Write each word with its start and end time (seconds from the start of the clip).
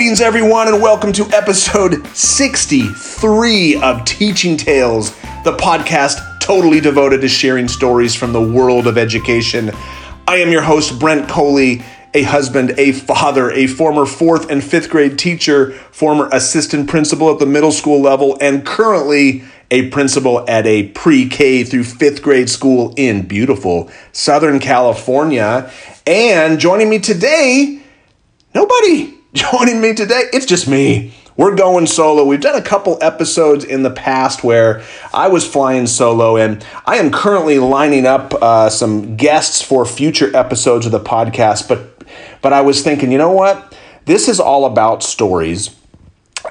Greetings, 0.00 0.22
everyone, 0.22 0.66
and 0.66 0.80
welcome 0.80 1.12
to 1.12 1.26
episode 1.26 2.06
63 2.16 3.76
of 3.82 4.02
Teaching 4.06 4.56
Tales, 4.56 5.10
the 5.44 5.54
podcast 5.58 6.40
totally 6.40 6.80
devoted 6.80 7.20
to 7.20 7.28
sharing 7.28 7.68
stories 7.68 8.14
from 8.14 8.32
the 8.32 8.40
world 8.40 8.86
of 8.86 8.96
education. 8.96 9.70
I 10.26 10.36
am 10.36 10.50
your 10.50 10.62
host, 10.62 10.98
Brent 10.98 11.28
Coley, 11.28 11.82
a 12.14 12.22
husband, 12.22 12.72
a 12.78 12.92
father, 12.92 13.50
a 13.50 13.66
former 13.66 14.06
fourth 14.06 14.50
and 14.50 14.64
fifth 14.64 14.88
grade 14.88 15.18
teacher, 15.18 15.72
former 15.92 16.30
assistant 16.32 16.88
principal 16.88 17.30
at 17.30 17.38
the 17.38 17.44
middle 17.44 17.70
school 17.70 18.00
level, 18.00 18.38
and 18.40 18.64
currently 18.64 19.44
a 19.70 19.90
principal 19.90 20.48
at 20.48 20.66
a 20.66 20.88
pre 20.88 21.28
K 21.28 21.62
through 21.62 21.84
fifth 21.84 22.22
grade 22.22 22.48
school 22.48 22.94
in 22.96 23.28
beautiful 23.28 23.90
Southern 24.12 24.60
California. 24.60 25.70
And 26.06 26.58
joining 26.58 26.88
me 26.88 27.00
today, 27.00 27.82
nobody 28.54 29.19
joining 29.32 29.80
me 29.80 29.94
today. 29.94 30.22
It's 30.32 30.46
just 30.46 30.66
me. 30.66 31.14
We're 31.36 31.54
going 31.54 31.86
solo. 31.86 32.24
We've 32.24 32.40
done 32.40 32.60
a 32.60 32.64
couple 32.64 32.98
episodes 33.00 33.64
in 33.64 33.82
the 33.82 33.90
past 33.90 34.44
where 34.44 34.82
I 35.14 35.28
was 35.28 35.46
flying 35.46 35.86
solo, 35.86 36.36
and 36.36 36.64
I 36.84 36.96
am 36.96 37.10
currently 37.10 37.58
lining 37.58 38.06
up 38.06 38.34
uh, 38.34 38.68
some 38.68 39.16
guests 39.16 39.62
for 39.62 39.86
future 39.86 40.34
episodes 40.36 40.84
of 40.84 40.92
the 40.92 41.00
podcast. 41.00 41.68
But, 41.68 42.04
but 42.42 42.52
I 42.52 42.60
was 42.60 42.82
thinking, 42.82 43.12
you 43.12 43.18
know 43.18 43.30
what? 43.30 43.74
This 44.04 44.28
is 44.28 44.40
all 44.40 44.64
about 44.64 45.02
stories 45.02 45.76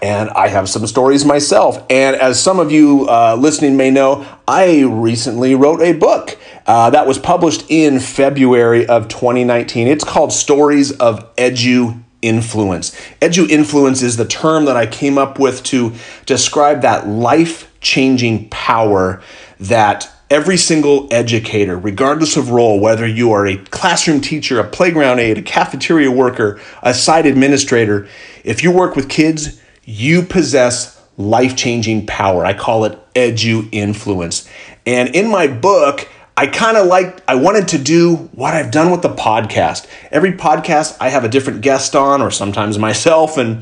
and 0.04 0.30
I 0.30 0.48
have 0.50 0.70
some 0.70 0.86
stories 0.86 1.26
myself. 1.26 1.84
And 1.90 2.16
as 2.16 2.42
some 2.42 2.60
of 2.60 2.72
you 2.72 3.08
uh, 3.10 3.36
listening 3.40 3.76
may 3.76 3.90
know, 3.90 4.26
I 4.48 4.82
recently 4.84 5.56
wrote 5.56 5.82
a 5.82 5.94
book 5.94 6.38
uh, 6.68 6.92
that 6.92 7.08
was 7.08 7.18
published 7.18 7.66
in 7.70 8.00
February 8.00 8.86
of 8.86 9.08
2019. 9.08 9.88
It's 9.88 10.04
called 10.04 10.32
Stories 10.32 10.92
of 10.92 11.36
Edu 11.36 12.04
influence. 12.22 12.96
Edu 13.22 13.50
influence 13.50 14.02
is 14.02 14.18
the 14.18 14.26
term 14.26 14.66
that 14.66 14.78
I 14.78 14.86
came 14.86 15.18
up 15.18 15.40
with 15.40 15.64
to 15.64 15.94
describe 16.26 16.82
that 16.82 17.08
life 17.08 17.72
changing 17.82 18.50
power 18.50 19.22
that 19.60 20.10
every 20.30 20.58
single 20.58 21.08
educator, 21.12 21.78
regardless 21.78 22.38
of 22.38 22.52
role, 22.52 22.80
whether 22.80 23.08
you 23.08 23.32
are 23.32 23.48
a 23.48 23.58
classroom 23.58 24.22
teacher, 24.22 24.60
a 24.60 24.68
playground 24.68 25.20
aide, 25.20 25.38
a 25.38 25.42
cafeteria 25.42 26.12
worker, 26.12 26.60
a 26.84 26.94
site 26.94 27.26
administrator, 27.26 28.08
if 28.44 28.64
you 28.64 28.72
work 28.72 28.96
with 28.96 29.10
kids, 29.10 29.62
you 29.86 30.22
possess 30.22 31.02
life 31.18 31.56
changing 31.56 32.06
power. 32.06 32.46
I 32.46 32.54
call 32.54 32.86
it 32.86 32.98
edu 33.14 33.68
influence. 33.72 34.48
And 34.86 35.14
in 35.16 35.30
my 35.30 35.48
book, 35.48 36.08
I 36.40 36.48
kind 36.48 36.78
of 36.78 36.88
like, 36.88 37.22
I 37.28 37.36
wanted 37.36 37.68
to 37.68 37.78
do 37.78 38.16
what 38.32 38.54
I've 38.54 38.72
done 38.72 38.92
with 38.92 39.02
the 39.02 39.14
podcast. 39.14 39.88
Every 40.10 40.32
podcast, 40.32 40.96
I 41.02 41.10
have 41.10 41.26
a 41.26 41.28
different 41.28 41.60
guest 41.60 41.98
on, 41.98 42.22
or 42.22 42.32
sometimes 42.32 42.80
myself, 42.80 43.38
and 43.38 43.62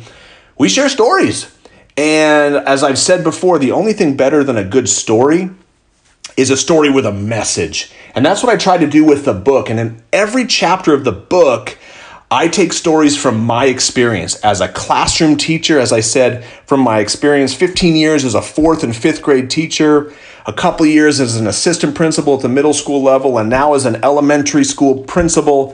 we 0.59 0.69
share 0.69 0.87
stories. 0.87 1.51
And 1.97 2.53
as 2.53 2.83
I've 2.83 2.99
said 2.99 3.23
before, 3.23 3.57
the 3.57 3.71
only 3.71 3.93
thing 3.93 4.15
better 4.15 4.43
than 4.43 4.57
a 4.57 4.63
good 4.63 4.87
story 4.87 5.49
is 6.37 6.51
a 6.51 6.55
story 6.55 6.91
with 6.91 7.07
a 7.07 7.11
message. 7.11 7.91
And 8.13 8.23
that's 8.23 8.43
what 8.43 8.53
I 8.53 8.57
try 8.57 8.77
to 8.77 8.85
do 8.85 9.03
with 9.03 9.25
the 9.25 9.33
book. 9.33 9.71
And 9.71 9.79
in 9.79 10.03
every 10.13 10.45
chapter 10.45 10.93
of 10.93 11.03
the 11.03 11.11
book, 11.11 11.79
I 12.29 12.49
take 12.49 12.73
stories 12.73 13.15
from 13.15 13.39
my 13.39 13.67
experience 13.67 14.35
as 14.41 14.59
a 14.59 14.67
classroom 14.67 15.37
teacher, 15.37 15.79
as 15.79 15.93
I 15.93 16.01
said, 16.01 16.43
from 16.65 16.81
my 16.81 16.99
experience 16.99 17.53
15 17.53 17.95
years 17.95 18.25
as 18.25 18.35
a 18.35 18.41
fourth 18.41 18.83
and 18.83 18.93
fifth 18.93 19.21
grade 19.21 19.49
teacher, 19.49 20.11
a 20.45 20.51
couple 20.51 20.85
years 20.85 21.21
as 21.21 21.37
an 21.37 21.47
assistant 21.47 21.95
principal 21.95 22.35
at 22.35 22.41
the 22.41 22.49
middle 22.49 22.73
school 22.73 23.01
level, 23.01 23.37
and 23.37 23.49
now 23.49 23.75
as 23.75 23.85
an 23.85 24.03
elementary 24.03 24.65
school 24.65 25.03
principal. 25.03 25.73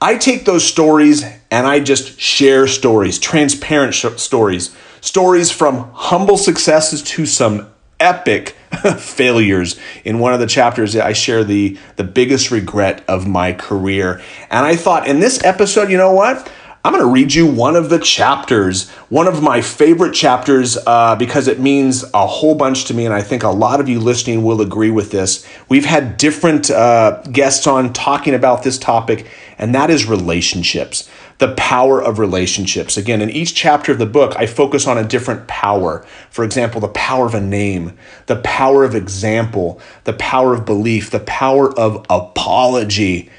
I 0.00 0.16
take 0.16 0.44
those 0.44 0.64
stories 0.64 1.24
and 1.50 1.66
I 1.66 1.80
just 1.80 2.20
share 2.20 2.68
stories, 2.68 3.18
transparent 3.18 3.92
sh- 3.92 4.06
stories, 4.18 4.76
stories 5.00 5.50
from 5.50 5.90
humble 5.94 6.36
successes 6.36 7.02
to 7.02 7.26
some 7.26 7.68
epic 7.98 8.54
failures. 8.98 9.78
In 10.04 10.18
one 10.18 10.34
of 10.34 10.40
the 10.40 10.46
chapters, 10.46 10.96
I 10.96 11.12
share 11.12 11.44
the, 11.44 11.78
the 11.96 12.04
biggest 12.04 12.50
regret 12.50 13.02
of 13.08 13.26
my 13.26 13.52
career. 13.52 14.20
And 14.50 14.66
I 14.66 14.76
thought 14.76 15.06
in 15.06 15.20
this 15.20 15.42
episode, 15.44 15.90
you 15.90 15.96
know 15.96 16.12
what? 16.12 16.50
I'm 16.84 16.92
going 16.92 17.04
to 17.04 17.12
read 17.12 17.34
you 17.34 17.46
one 17.46 17.74
of 17.74 17.90
the 17.90 17.98
chapters, 17.98 18.88
one 19.08 19.26
of 19.26 19.42
my 19.42 19.60
favorite 19.60 20.14
chapters, 20.14 20.78
uh, 20.86 21.16
because 21.16 21.48
it 21.48 21.58
means 21.58 22.04
a 22.14 22.26
whole 22.26 22.54
bunch 22.54 22.84
to 22.84 22.94
me, 22.94 23.04
and 23.04 23.12
I 23.12 23.20
think 23.20 23.42
a 23.42 23.48
lot 23.48 23.80
of 23.80 23.88
you 23.88 23.98
listening 23.98 24.44
will 24.44 24.60
agree 24.60 24.90
with 24.92 25.10
this. 25.10 25.46
We've 25.68 25.84
had 25.84 26.16
different 26.16 26.70
uh, 26.70 27.20
guests 27.32 27.66
on 27.66 27.92
talking 27.92 28.32
about 28.32 28.62
this 28.62 28.78
topic, 28.78 29.26
and 29.58 29.74
that 29.74 29.90
is 29.90 30.06
relationships, 30.06 31.10
the 31.38 31.54
power 31.54 32.02
of 32.02 32.18
relationships. 32.18 32.96
Again, 32.96 33.22
in 33.22 33.30
each 33.30 33.54
chapter 33.54 33.92
of 33.92 33.98
the 33.98 34.06
book, 34.06 34.34
I 34.36 34.46
focus 34.46 34.86
on 34.86 34.98
a 34.98 35.04
different 35.04 35.46
power. 35.46 36.04
For 36.30 36.44
example, 36.44 36.80
the 36.80 36.88
power 36.88 37.26
of 37.26 37.34
a 37.34 37.40
name, 37.40 37.96
the 38.26 38.36
power 38.36 38.84
of 38.84 38.94
example, 38.94 39.80
the 40.04 40.12
power 40.14 40.54
of 40.54 40.64
belief, 40.64 41.10
the 41.10 41.20
power 41.20 41.72
of 41.78 42.04
apology 42.10 43.30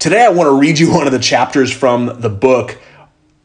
Today, 0.00 0.24
I 0.24 0.30
want 0.30 0.46
to 0.46 0.58
read 0.58 0.78
you 0.78 0.90
one 0.90 1.06
of 1.06 1.12
the 1.12 1.18
chapters 1.18 1.70
from 1.70 2.22
the 2.22 2.30
book, 2.30 2.78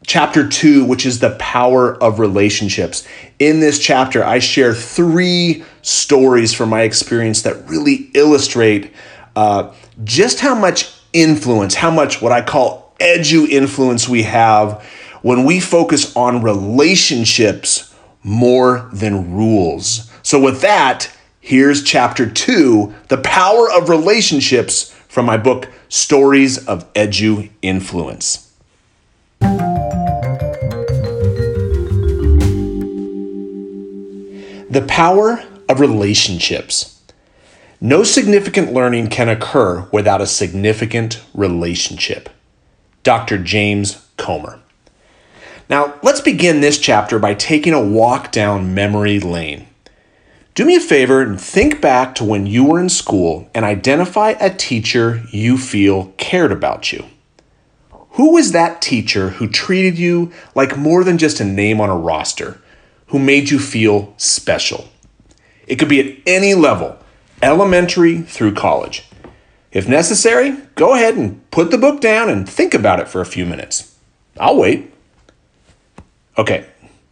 chapter 0.06 0.48
two, 0.48 0.86
which 0.86 1.04
is 1.04 1.18
the 1.18 1.36
power 1.38 2.02
of 2.02 2.18
relationships. 2.18 3.06
In 3.38 3.60
this 3.60 3.78
chapter, 3.78 4.24
I 4.24 4.38
share 4.38 4.72
three 4.72 5.64
stories 5.82 6.54
from 6.54 6.70
my 6.70 6.80
experience 6.80 7.42
that 7.42 7.68
really 7.68 8.10
illustrate 8.14 8.90
uh, 9.36 9.74
just 10.02 10.40
how 10.40 10.54
much 10.54 10.98
influence, 11.12 11.74
how 11.74 11.90
much 11.90 12.22
what 12.22 12.32
I 12.32 12.40
call 12.40 12.85
edu 12.98 13.48
influence 13.48 14.08
we 14.08 14.22
have 14.22 14.82
when 15.22 15.44
we 15.44 15.60
focus 15.60 16.14
on 16.16 16.42
relationships 16.42 17.94
more 18.22 18.88
than 18.92 19.34
rules. 19.34 20.10
So, 20.22 20.40
with 20.40 20.60
that, 20.62 21.10
here's 21.40 21.82
chapter 21.82 22.28
two 22.28 22.94
the 23.08 23.18
power 23.18 23.70
of 23.70 23.88
relationships 23.88 24.92
from 25.08 25.26
my 25.26 25.36
book, 25.36 25.68
Stories 25.88 26.64
of 26.66 26.92
Edu 26.92 27.50
Influence. 27.62 28.52
The 34.68 34.84
power 34.86 35.42
of 35.68 35.80
relationships. 35.80 37.00
No 37.80 38.02
significant 38.02 38.72
learning 38.72 39.08
can 39.08 39.28
occur 39.28 39.88
without 39.92 40.20
a 40.20 40.26
significant 40.26 41.22
relationship. 41.32 42.28
Dr. 43.06 43.38
James 43.38 44.04
Comer. 44.16 44.58
Now, 45.68 45.94
let's 46.02 46.20
begin 46.20 46.60
this 46.60 46.76
chapter 46.76 47.20
by 47.20 47.34
taking 47.34 47.72
a 47.72 47.80
walk 47.80 48.32
down 48.32 48.74
memory 48.74 49.20
lane. 49.20 49.68
Do 50.56 50.64
me 50.64 50.74
a 50.74 50.80
favor 50.80 51.22
and 51.22 51.40
think 51.40 51.80
back 51.80 52.16
to 52.16 52.24
when 52.24 52.48
you 52.48 52.64
were 52.64 52.80
in 52.80 52.88
school 52.88 53.48
and 53.54 53.64
identify 53.64 54.30
a 54.30 54.52
teacher 54.52 55.22
you 55.30 55.56
feel 55.56 56.14
cared 56.16 56.50
about 56.50 56.92
you. 56.92 57.04
Who 58.14 58.32
was 58.32 58.50
that 58.50 58.82
teacher 58.82 59.28
who 59.28 59.46
treated 59.46 60.00
you 60.00 60.32
like 60.56 60.76
more 60.76 61.04
than 61.04 61.16
just 61.16 61.38
a 61.38 61.44
name 61.44 61.80
on 61.80 61.88
a 61.88 61.96
roster, 61.96 62.60
who 63.06 63.20
made 63.20 63.50
you 63.50 63.60
feel 63.60 64.14
special? 64.16 64.88
It 65.68 65.76
could 65.76 65.88
be 65.88 66.00
at 66.00 66.18
any 66.26 66.54
level, 66.54 66.98
elementary 67.40 68.22
through 68.22 68.54
college. 68.54 69.05
If 69.76 69.86
necessary, 69.86 70.56
go 70.74 70.94
ahead 70.94 71.18
and 71.18 71.50
put 71.50 71.70
the 71.70 71.76
book 71.76 72.00
down 72.00 72.30
and 72.30 72.48
think 72.48 72.72
about 72.72 72.98
it 72.98 73.08
for 73.08 73.20
a 73.20 73.26
few 73.26 73.44
minutes. 73.44 73.94
I'll 74.40 74.56
wait. 74.56 74.90
Okay, 76.38 76.64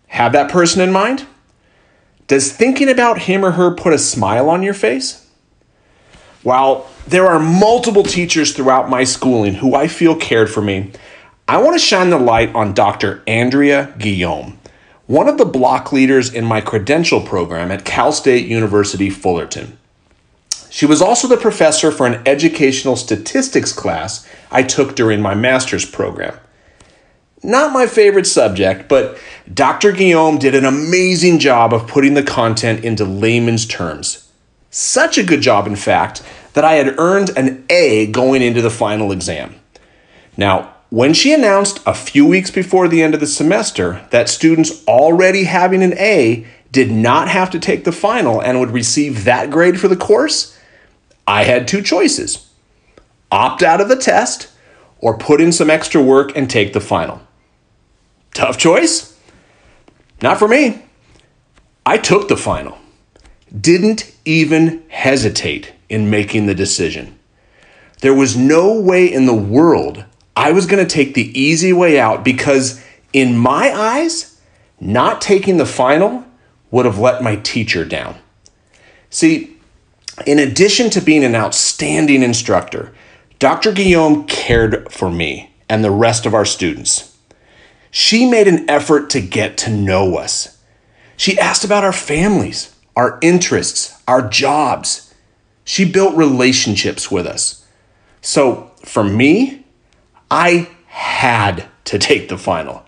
have 0.06 0.32
that 0.32 0.50
person 0.50 0.80
in 0.80 0.90
mind? 0.90 1.26
Does 2.26 2.50
thinking 2.50 2.88
about 2.88 3.18
him 3.18 3.44
or 3.44 3.50
her 3.50 3.74
put 3.74 3.92
a 3.92 3.98
smile 3.98 4.48
on 4.48 4.62
your 4.62 4.72
face? 4.72 5.28
While 6.42 6.88
there 7.06 7.26
are 7.26 7.38
multiple 7.38 8.02
teachers 8.02 8.54
throughout 8.54 8.88
my 8.88 9.04
schooling 9.04 9.56
who 9.56 9.74
I 9.74 9.86
feel 9.86 10.16
cared 10.16 10.48
for 10.48 10.62
me, 10.62 10.90
I 11.46 11.58
want 11.58 11.74
to 11.74 11.86
shine 11.86 12.08
the 12.08 12.18
light 12.18 12.54
on 12.54 12.72
Dr. 12.72 13.22
Andrea 13.26 13.94
Guillaume, 13.98 14.58
one 15.04 15.28
of 15.28 15.36
the 15.36 15.44
block 15.44 15.92
leaders 15.92 16.32
in 16.32 16.46
my 16.46 16.62
credential 16.62 17.20
program 17.20 17.70
at 17.70 17.84
Cal 17.84 18.10
State 18.10 18.46
University 18.46 19.10
Fullerton. 19.10 19.76
She 20.74 20.86
was 20.86 21.00
also 21.00 21.28
the 21.28 21.36
professor 21.36 21.92
for 21.92 22.04
an 22.04 22.20
educational 22.26 22.96
statistics 22.96 23.72
class 23.72 24.26
I 24.50 24.64
took 24.64 24.96
during 24.96 25.22
my 25.22 25.32
master's 25.32 25.84
program. 25.84 26.36
Not 27.44 27.72
my 27.72 27.86
favorite 27.86 28.26
subject, 28.26 28.88
but 28.88 29.16
Dr. 29.52 29.92
Guillaume 29.92 30.36
did 30.36 30.52
an 30.52 30.64
amazing 30.64 31.38
job 31.38 31.72
of 31.72 31.86
putting 31.86 32.14
the 32.14 32.24
content 32.24 32.84
into 32.84 33.04
layman's 33.04 33.66
terms. 33.66 34.28
Such 34.68 35.16
a 35.16 35.22
good 35.22 35.42
job, 35.42 35.68
in 35.68 35.76
fact, 35.76 36.24
that 36.54 36.64
I 36.64 36.72
had 36.72 36.98
earned 36.98 37.30
an 37.36 37.64
A 37.70 38.08
going 38.08 38.42
into 38.42 38.60
the 38.60 38.68
final 38.68 39.12
exam. 39.12 39.54
Now, 40.36 40.74
when 40.90 41.14
she 41.14 41.32
announced 41.32 41.78
a 41.86 41.94
few 41.94 42.26
weeks 42.26 42.50
before 42.50 42.88
the 42.88 43.00
end 43.00 43.14
of 43.14 43.20
the 43.20 43.28
semester 43.28 44.04
that 44.10 44.28
students 44.28 44.84
already 44.88 45.44
having 45.44 45.84
an 45.84 45.96
A 45.98 46.44
did 46.72 46.90
not 46.90 47.28
have 47.28 47.50
to 47.50 47.60
take 47.60 47.84
the 47.84 47.92
final 47.92 48.42
and 48.42 48.58
would 48.58 48.72
receive 48.72 49.22
that 49.22 49.52
grade 49.52 49.78
for 49.78 49.86
the 49.86 49.94
course, 49.94 50.53
I 51.26 51.44
had 51.44 51.66
two 51.66 51.82
choices 51.82 52.50
opt 53.30 53.62
out 53.62 53.80
of 53.80 53.88
the 53.88 53.96
test 53.96 54.48
or 54.98 55.18
put 55.18 55.40
in 55.40 55.50
some 55.50 55.68
extra 55.68 56.00
work 56.00 56.36
and 56.36 56.48
take 56.48 56.72
the 56.72 56.80
final. 56.80 57.20
Tough 58.32 58.56
choice? 58.56 59.18
Not 60.22 60.38
for 60.38 60.48
me. 60.48 60.82
I 61.84 61.98
took 61.98 62.28
the 62.28 62.36
final. 62.36 62.78
Didn't 63.58 64.12
even 64.24 64.84
hesitate 64.88 65.72
in 65.88 66.10
making 66.10 66.46
the 66.46 66.54
decision. 66.54 67.18
There 68.00 68.14
was 68.14 68.36
no 68.36 68.80
way 68.80 69.12
in 69.12 69.26
the 69.26 69.34
world 69.34 70.04
I 70.36 70.52
was 70.52 70.66
going 70.66 70.84
to 70.84 70.92
take 70.92 71.14
the 71.14 71.38
easy 71.38 71.72
way 71.72 71.98
out 71.98 72.24
because, 72.24 72.84
in 73.12 73.36
my 73.36 73.72
eyes, 73.72 74.40
not 74.80 75.20
taking 75.20 75.58
the 75.58 75.66
final 75.66 76.24
would 76.70 76.86
have 76.86 76.98
let 76.98 77.22
my 77.22 77.36
teacher 77.36 77.84
down. 77.84 78.16
See, 79.10 79.53
in 80.26 80.38
addition 80.38 80.90
to 80.90 81.00
being 81.00 81.24
an 81.24 81.34
outstanding 81.34 82.22
instructor, 82.22 82.92
Dr. 83.38 83.72
Guillaume 83.72 84.26
cared 84.26 84.90
for 84.92 85.10
me 85.10 85.54
and 85.68 85.82
the 85.84 85.90
rest 85.90 86.24
of 86.24 86.34
our 86.34 86.44
students. 86.44 87.16
She 87.90 88.28
made 88.28 88.48
an 88.48 88.68
effort 88.68 89.10
to 89.10 89.20
get 89.20 89.56
to 89.58 89.70
know 89.70 90.16
us. 90.16 90.58
She 91.16 91.38
asked 91.38 91.64
about 91.64 91.84
our 91.84 91.92
families, 91.92 92.74
our 92.96 93.18
interests, 93.22 94.02
our 94.06 94.28
jobs. 94.28 95.14
She 95.64 95.84
built 95.84 96.16
relationships 96.16 97.10
with 97.10 97.26
us. 97.26 97.64
So 98.20 98.72
for 98.84 99.04
me, 99.04 99.64
I 100.30 100.70
had 100.86 101.66
to 101.84 101.98
take 102.00 102.28
the 102.28 102.38
final. 102.38 102.84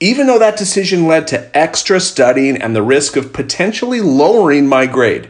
Even 0.00 0.28
though 0.28 0.38
that 0.38 0.56
decision 0.56 1.06
led 1.06 1.26
to 1.28 1.58
extra 1.58 1.98
studying 1.98 2.56
and 2.56 2.74
the 2.74 2.82
risk 2.82 3.16
of 3.16 3.32
potentially 3.32 4.00
lowering 4.00 4.66
my 4.66 4.86
grade, 4.86 5.28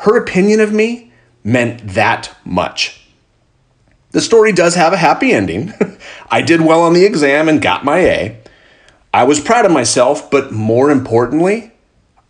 her 0.00 0.16
opinion 0.16 0.60
of 0.60 0.72
me 0.72 1.12
meant 1.44 1.86
that 1.88 2.34
much. 2.44 3.02
The 4.12 4.20
story 4.20 4.52
does 4.52 4.74
have 4.74 4.92
a 4.92 4.98
happy 4.98 5.32
ending. 5.32 5.72
I 6.30 6.42
did 6.42 6.62
well 6.62 6.82
on 6.82 6.94
the 6.94 7.04
exam 7.04 7.48
and 7.48 7.60
got 7.60 7.84
my 7.84 7.98
A. 7.98 8.38
I 9.12 9.24
was 9.24 9.40
proud 9.40 9.66
of 9.66 9.72
myself, 9.72 10.30
but 10.30 10.52
more 10.52 10.90
importantly, 10.90 11.72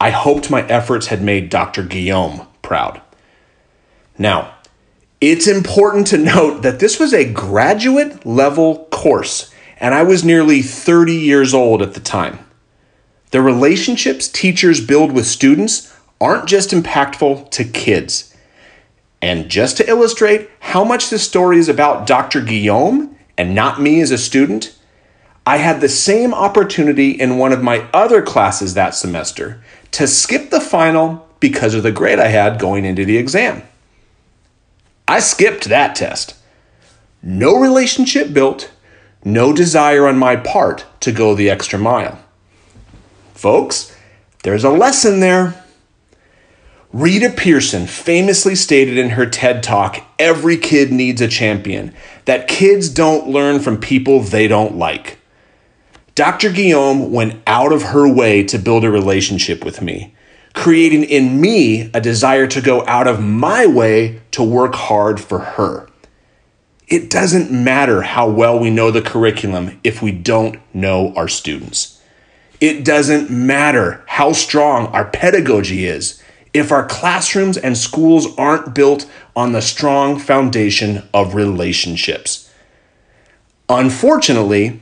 I 0.01 0.11
hoped 0.11 0.51
my 0.51 0.67
efforts 0.67 1.09
had 1.09 1.23
made 1.23 1.49
Dr. 1.49 1.83
Guillaume 1.83 2.47
proud. 2.63 3.01
Now, 4.19 4.55
it's 5.21 5.47
important 5.47 6.09
to 6.09 6.19
note 6.19 6.63
that 6.63 6.81
this 6.81 6.99
was 6.99 7.15
a 7.15 7.31
graduate 7.31 8.27
level 8.27 8.87
course, 8.87 9.55
and 9.79 9.95
I 9.95 10.03
was 10.03 10.25
nearly 10.25 10.63
30 10.63 11.15
years 11.15 11.55
old 11.55 11.83
at 11.83 11.95
the 11.95 12.01
time. 12.01 12.39
The 13.31 13.41
relationships 13.41 14.27
teachers 14.27 14.85
build 14.85 15.13
with 15.13 15.27
students 15.27 15.95
aren't 16.21 16.47
just 16.47 16.71
impactful 16.71 17.51
to 17.51 17.65
kids. 17.65 18.35
And 19.23 19.49
just 19.49 19.77
to 19.79 19.89
illustrate 19.89 20.51
how 20.61 20.85
much 20.85 21.11
this 21.11 21.27
story 21.27 21.59
is 21.59 21.69
about 21.69 22.07
Dr. 22.07 22.41
Guillaume 22.41 23.17
and 23.37 23.55
not 23.55 23.81
me 23.81 24.01
as 24.01 24.11
a 24.11 24.19
student, 24.19 24.77
I 25.47 25.57
had 25.57 25.81
the 25.81 25.89
same 25.89 26.35
opportunity 26.35 27.11
in 27.11 27.39
one 27.39 27.53
of 27.53 27.63
my 27.63 27.87
other 27.93 28.23
classes 28.23 28.75
that 28.75 28.95
semester 28.95 29.63
to 29.93 30.07
skip 30.07 30.51
the 30.51 30.61
final 30.61 31.29
because 31.41 31.75
of 31.75 31.83
the 31.83 31.93
grade 31.93 32.19
I 32.19 32.29
had 32.29 32.59
going 32.59 32.85
into 32.85 33.05
the 33.05 33.17
exam. 33.17 33.63
I 35.09 35.21
skipped 35.21 35.65
that 35.65 35.97
test. 35.97 36.37
No 37.23 37.59
relationship 37.59 38.33
built, 38.33 38.71
no 39.25 39.53
desire 39.53 40.07
on 40.07 40.19
my 40.19 40.37
part 40.37 40.87
to 41.01 41.13
go 41.13 41.35
the 41.35 41.51
extra 41.51 41.79
mile. 41.79 42.19
Folks, 43.35 43.97
there's 44.43 44.65
a 44.65 44.71
lesson 44.71 45.21
there. 45.21 45.60
Rita 46.93 47.31
Pierson 47.31 47.87
famously 47.87 48.57
stated 48.57 48.99
in 48.99 49.11
her 49.11 49.25
TED 49.25 49.63
Talk 49.63 50.05
every 50.19 50.57
kid 50.57 50.91
needs 50.91 51.21
a 51.21 51.29
champion, 51.29 51.95
that 52.25 52.49
kids 52.49 52.89
don't 52.89 53.29
learn 53.29 53.61
from 53.61 53.79
people 53.79 54.21
they 54.21 54.49
don't 54.49 54.77
like. 54.77 55.19
Dr. 56.17 56.51
Guillaume 56.51 57.13
went 57.13 57.41
out 57.47 57.73
of 57.73 57.83
her 57.83 58.13
way 58.13 58.43
to 58.43 58.59
build 58.59 58.85
a 58.85 58.91
relationship 58.91 59.65
with 59.65 59.81
me, 59.81 60.15
creating 60.53 61.05
in 61.05 61.41
me 61.41 61.93
a 61.95 62.01
desire 62.01 62.49
to 62.49 62.61
go 62.61 62.85
out 62.87 63.07
of 63.07 63.23
my 63.23 63.67
way 63.67 64.21
to 64.33 64.43
work 64.43 64.75
hard 64.75 65.21
for 65.21 65.39
her. 65.39 65.89
It 66.89 67.09
doesn't 67.09 67.53
matter 67.53 68.03
how 68.03 68.29
well 68.29 68.59
we 68.59 68.69
know 68.69 68.91
the 68.91 69.01
curriculum 69.01 69.79
if 69.85 70.03
we 70.03 70.11
don't 70.11 70.59
know 70.75 71.15
our 71.15 71.29
students. 71.29 72.03
It 72.61 72.85
doesn't 72.85 73.31
matter 73.31 74.03
how 74.09 74.33
strong 74.33 74.89
our 74.89 75.05
pedagogy 75.05 75.87
is 75.87 76.21
if 76.53 76.73
our 76.73 76.87
classrooms 76.87 77.57
and 77.57 77.77
schools 77.77 78.27
aren't 78.37 78.75
built 78.75 79.09
on 79.37 79.53
the 79.53 79.63
strong 79.63 80.19
foundation 80.19 81.09
of 81.15 81.35
relationships. 81.35 82.53
Unfortunately, 83.69 84.81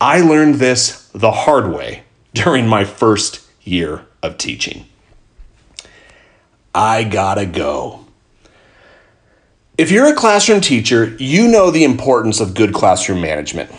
I 0.00 0.20
learned 0.20 0.56
this 0.56 1.08
the 1.14 1.30
hard 1.30 1.72
way 1.72 2.02
during 2.34 2.66
my 2.66 2.84
first 2.84 3.40
year 3.62 4.06
of 4.22 4.38
teaching. 4.38 4.86
I 6.74 7.04
gotta 7.04 7.46
go. 7.46 8.04
If 9.78 9.90
you're 9.90 10.12
a 10.12 10.14
classroom 10.14 10.60
teacher, 10.60 11.16
you 11.18 11.48
know 11.48 11.70
the 11.70 11.84
importance 11.84 12.40
of 12.40 12.54
good 12.54 12.72
classroom 12.72 13.20
management. 13.20 13.70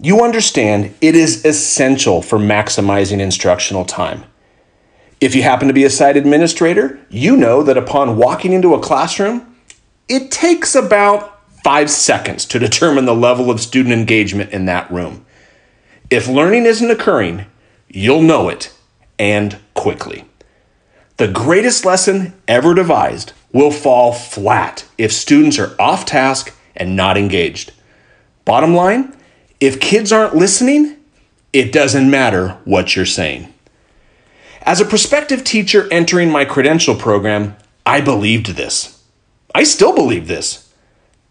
You 0.00 0.22
understand 0.22 0.94
it 1.00 1.14
is 1.14 1.44
essential 1.44 2.22
for 2.22 2.38
maximizing 2.38 3.20
instructional 3.20 3.84
time. 3.84 4.24
If 5.20 5.34
you 5.34 5.42
happen 5.42 5.68
to 5.68 5.74
be 5.74 5.84
a 5.84 5.90
site 5.90 6.16
administrator, 6.16 6.98
you 7.08 7.36
know 7.36 7.62
that 7.62 7.76
upon 7.76 8.16
walking 8.16 8.52
into 8.52 8.74
a 8.74 8.80
classroom, 8.80 9.56
it 10.08 10.30
takes 10.30 10.74
about 10.74 11.40
five 11.64 11.90
seconds 11.90 12.44
to 12.46 12.58
determine 12.58 13.04
the 13.04 13.14
level 13.14 13.50
of 13.50 13.60
student 13.60 13.92
engagement 13.92 14.52
in 14.52 14.66
that 14.66 14.90
room. 14.90 15.24
If 16.08 16.28
learning 16.28 16.66
isn't 16.66 16.90
occurring, 16.90 17.46
you'll 17.88 18.22
know 18.22 18.48
it 18.48 18.72
and 19.18 19.58
quickly. 19.74 20.24
The 21.16 21.28
greatest 21.28 21.84
lesson 21.84 22.34
ever 22.46 22.74
devised 22.74 23.32
will 23.52 23.72
fall 23.72 24.12
flat 24.12 24.86
if 24.96 25.12
students 25.12 25.58
are 25.58 25.74
off 25.80 26.06
task 26.06 26.54
and 26.76 26.94
not 26.94 27.18
engaged. 27.18 27.72
Bottom 28.44 28.74
line 28.74 29.14
if 29.60 29.80
kids 29.80 30.12
aren't 30.12 30.36
listening, 30.36 30.96
it 31.52 31.72
doesn't 31.72 32.08
matter 32.08 32.50
what 32.64 32.94
you're 32.94 33.04
saying. 33.04 33.52
As 34.68 34.82
a 34.82 34.84
prospective 34.84 35.44
teacher 35.44 35.88
entering 35.90 36.30
my 36.30 36.44
credential 36.44 36.94
program, 36.94 37.56
I 37.86 38.02
believed 38.02 38.48
this. 38.48 39.02
I 39.54 39.62
still 39.62 39.94
believe 39.94 40.28
this. 40.28 40.70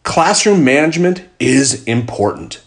Classroom 0.01 0.63
management 0.65 1.21
is 1.39 1.83
important. 1.83 2.63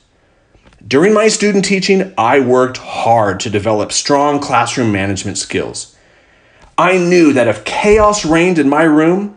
During 0.86 1.12
my 1.12 1.26
student 1.26 1.64
teaching, 1.64 2.14
I 2.16 2.38
worked 2.38 2.76
hard 2.76 3.40
to 3.40 3.50
develop 3.50 3.90
strong 3.90 4.38
classroom 4.38 4.92
management 4.92 5.38
skills. 5.38 5.96
I 6.78 6.98
knew 6.98 7.32
that 7.32 7.48
if 7.48 7.64
chaos 7.64 8.24
reigned 8.24 8.60
in 8.60 8.68
my 8.68 8.84
room, 8.84 9.36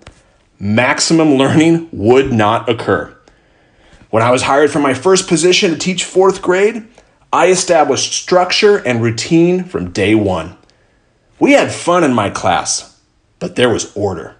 maximum 0.59 1.33
learning 1.33 1.89
would 1.91 2.31
not 2.31 2.69
occur. 2.69 3.11
When 4.11 4.21
I 4.21 4.29
was 4.29 4.43
hired 4.43 4.69
for 4.69 4.77
my 4.77 4.93
first 4.93 5.27
position 5.27 5.71
to 5.71 5.79
teach 5.79 6.03
fourth 6.03 6.43
grade, 6.43 6.87
I 7.31 7.47
established 7.47 8.13
structure 8.13 8.85
and 8.85 9.01
routine 9.01 9.63
from 9.63 9.89
day 9.89 10.13
one. 10.13 10.57
We 11.39 11.53
had 11.53 11.71
fun 11.71 12.03
in 12.03 12.13
my 12.13 12.29
class, 12.29 12.99
but 13.39 13.55
there 13.55 13.69
was 13.69 13.95
order. 13.95 14.35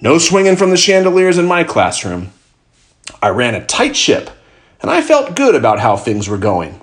No 0.00 0.18
swinging 0.18 0.56
from 0.56 0.70
the 0.70 0.76
chandeliers 0.76 1.36
in 1.36 1.46
my 1.46 1.62
classroom. 1.62 2.32
I 3.20 3.28
ran 3.28 3.54
a 3.54 3.66
tight 3.66 3.94
ship, 3.94 4.30
and 4.80 4.90
I 4.90 5.02
felt 5.02 5.36
good 5.36 5.54
about 5.54 5.78
how 5.78 5.96
things 5.96 6.28
were 6.28 6.38
going. 6.38 6.80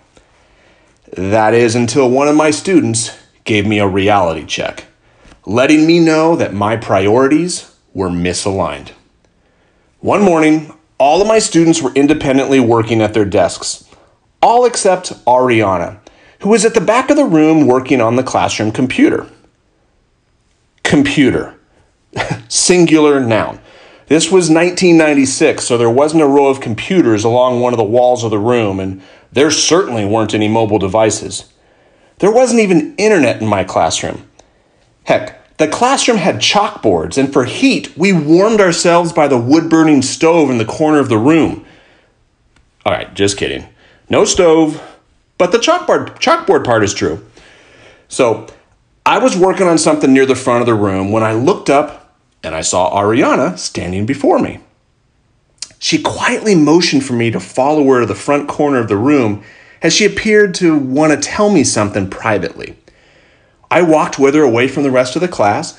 That 1.18 1.56
is 1.56 1.76
until 1.76 2.10
one 2.10 2.28
of 2.28 2.36
my 2.36 2.52
students 2.52 3.18
gave 3.44 3.66
me 3.66 3.80
a 3.80 3.88
reality 3.88 4.46
check, 4.46 4.86
letting 5.46 5.88
me 5.88 6.00
know 6.00 6.36
that 6.36 6.54
my 6.54 6.78
priorities 6.78 7.76
were 7.94 8.10
misaligned. 8.10 8.92
One 10.00 10.22
morning, 10.22 10.72
all 11.00 11.22
of 11.22 11.28
my 11.28 11.40
students 11.40 11.82
were 11.82 11.92
independently 11.94 12.60
working 12.60 13.02
at 13.02 13.16
their 13.16 13.26
desks, 13.26 13.84
all 14.44 14.66
except 14.66 15.12
Ariana, 15.26 16.00
who 16.42 16.50
was 16.50 16.64
at 16.64 16.76
the 16.76 16.82
back 16.82 17.10
of 17.10 17.18
the 17.18 17.26
room 17.26 17.66
working 17.66 18.00
on 18.00 18.16
the 18.16 18.24
classroom 18.24 18.72
computer 18.72 19.28
computer. 20.90 21.56
Singular 22.50 23.20
noun. 23.20 23.60
This 24.08 24.26
was 24.26 24.50
1996, 24.50 25.64
so 25.64 25.78
there 25.78 25.90
wasn't 25.90 26.24
a 26.24 26.28
row 26.28 26.48
of 26.48 26.60
computers 26.60 27.24
along 27.24 27.62
one 27.62 27.74
of 27.74 27.78
the 27.78 27.84
walls 27.84 28.24
of 28.24 28.32
the 28.32 28.40
room, 28.40 28.80
and 28.80 29.04
there 29.32 29.52
certainly 29.52 30.04
weren't 30.04 30.34
any 30.34 30.48
mobile 30.48 30.80
devices. 30.80 31.54
There 32.18 32.32
wasn't 32.32 32.62
even 32.62 32.96
internet 32.96 33.40
in 33.40 33.48
my 33.48 33.64
classroom. 33.64 34.28
Heck, 35.04 35.58
the 35.58 35.68
classroom 35.68 36.18
had 36.18 36.38
chalkboards, 36.38 37.20
and 37.20 37.32
for 37.32 37.46
heat, 37.46 37.96
we 37.96 38.12
warmed 38.12 38.60
ourselves 38.60 39.14
by 39.14 39.28
the 39.28 39.38
wood 39.38 39.70
burning 39.70 40.02
stove 40.02 40.50
in 40.50 40.58
the 40.58 40.66
corner 40.66 40.98
of 40.98 41.10
the 41.10 41.20
room. 41.20 41.64
All 42.84 42.92
right, 42.92 43.14
just 43.14 43.38
kidding. 43.38 43.68
No 44.10 44.26
stove, 44.26 44.82
but 45.38 45.52
the 45.52 45.60
chalkboard, 45.60 46.18
chalkboard 46.20 46.66
part 46.66 46.84
is 46.84 46.96
true. 46.96 47.24
So, 48.08 48.48
I 49.10 49.18
was 49.18 49.36
working 49.36 49.66
on 49.66 49.80
something 49.80 50.14
near 50.14 50.28
the 50.28 50.36
front 50.36 50.62
of 50.62 50.68
the 50.68 50.76
room 50.76 51.12
when 51.12 51.24
I 51.24 51.32
looked 51.32 51.68
up 51.68 52.16
and 52.44 52.54
I 52.54 52.62
saw 52.62 52.96
Ariana 52.96 53.58
standing 53.58 54.06
before 54.06 54.38
me. 54.38 54.60
She 55.80 56.00
quietly 56.00 56.54
motioned 56.54 57.04
for 57.04 57.14
me 57.14 57.32
to 57.32 57.40
follow 57.40 57.84
her 57.86 58.02
to 58.02 58.06
the 58.06 58.14
front 58.14 58.48
corner 58.48 58.78
of 58.78 58.88
the 58.88 58.98
room 58.98 59.44
as 59.82 59.96
she 59.96 60.06
appeared 60.06 60.54
to 60.56 60.78
want 60.78 61.12
to 61.12 61.28
tell 61.28 61.50
me 61.50 61.64
something 61.64 62.08
privately. 62.08 62.78
I 63.72 63.82
walked 63.82 64.20
with 64.20 64.36
her 64.36 64.44
away 64.44 64.68
from 64.68 64.84
the 64.84 64.92
rest 64.92 65.16
of 65.16 65.24
the 65.24 65.28
class, 65.28 65.76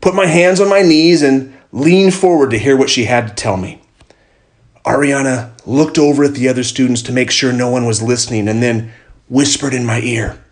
put 0.00 0.16
my 0.16 0.26
hands 0.26 0.60
on 0.60 0.68
my 0.68 0.82
knees, 0.82 1.22
and 1.22 1.56
leaned 1.70 2.14
forward 2.14 2.50
to 2.50 2.58
hear 2.58 2.76
what 2.76 2.90
she 2.90 3.04
had 3.04 3.28
to 3.28 3.34
tell 3.34 3.56
me. 3.56 3.80
Ariana 4.84 5.52
looked 5.66 5.98
over 5.98 6.24
at 6.24 6.34
the 6.34 6.48
other 6.48 6.64
students 6.64 7.02
to 7.02 7.12
make 7.12 7.30
sure 7.30 7.52
no 7.52 7.70
one 7.70 7.86
was 7.86 8.02
listening 8.02 8.48
and 8.48 8.60
then 8.60 8.92
whispered 9.28 9.72
in 9.72 9.86
my 9.86 10.00
ear, 10.00 10.42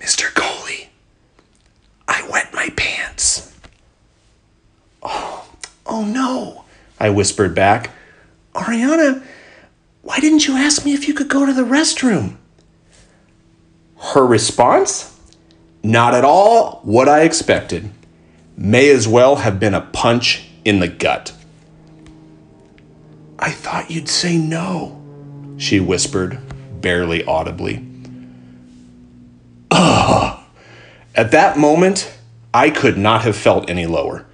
Mr. 0.00 0.32
Coley, 0.32 0.88
I 2.08 2.26
wet 2.30 2.52
my 2.54 2.70
pants. 2.76 3.52
Oh, 5.96 6.04
no, 6.04 6.64
I 7.00 7.08
whispered 7.08 7.54
back. 7.54 7.90
Ariana, 8.52 9.24
why 10.02 10.20
didn't 10.20 10.46
you 10.46 10.54
ask 10.54 10.84
me 10.84 10.92
if 10.92 11.08
you 11.08 11.14
could 11.14 11.28
go 11.28 11.46
to 11.46 11.54
the 11.54 11.62
restroom? 11.62 12.36
Her 13.98 14.26
response? 14.26 15.18
Not 15.82 16.12
at 16.12 16.22
all 16.22 16.82
what 16.82 17.08
I 17.08 17.22
expected. 17.22 17.88
May 18.58 18.90
as 18.90 19.08
well 19.08 19.36
have 19.36 19.58
been 19.58 19.72
a 19.72 19.80
punch 19.80 20.46
in 20.66 20.80
the 20.80 20.88
gut. 20.88 21.32
I 23.38 23.50
thought 23.50 23.90
you'd 23.90 24.10
say 24.10 24.36
no, 24.36 25.00
she 25.56 25.80
whispered, 25.80 26.38
barely 26.82 27.24
audibly. 27.24 27.82
Ugh. 29.70 30.40
At 31.14 31.30
that 31.30 31.56
moment, 31.56 32.14
I 32.52 32.68
could 32.68 32.98
not 32.98 33.22
have 33.22 33.34
felt 33.34 33.70
any 33.70 33.86
lower. 33.86 34.26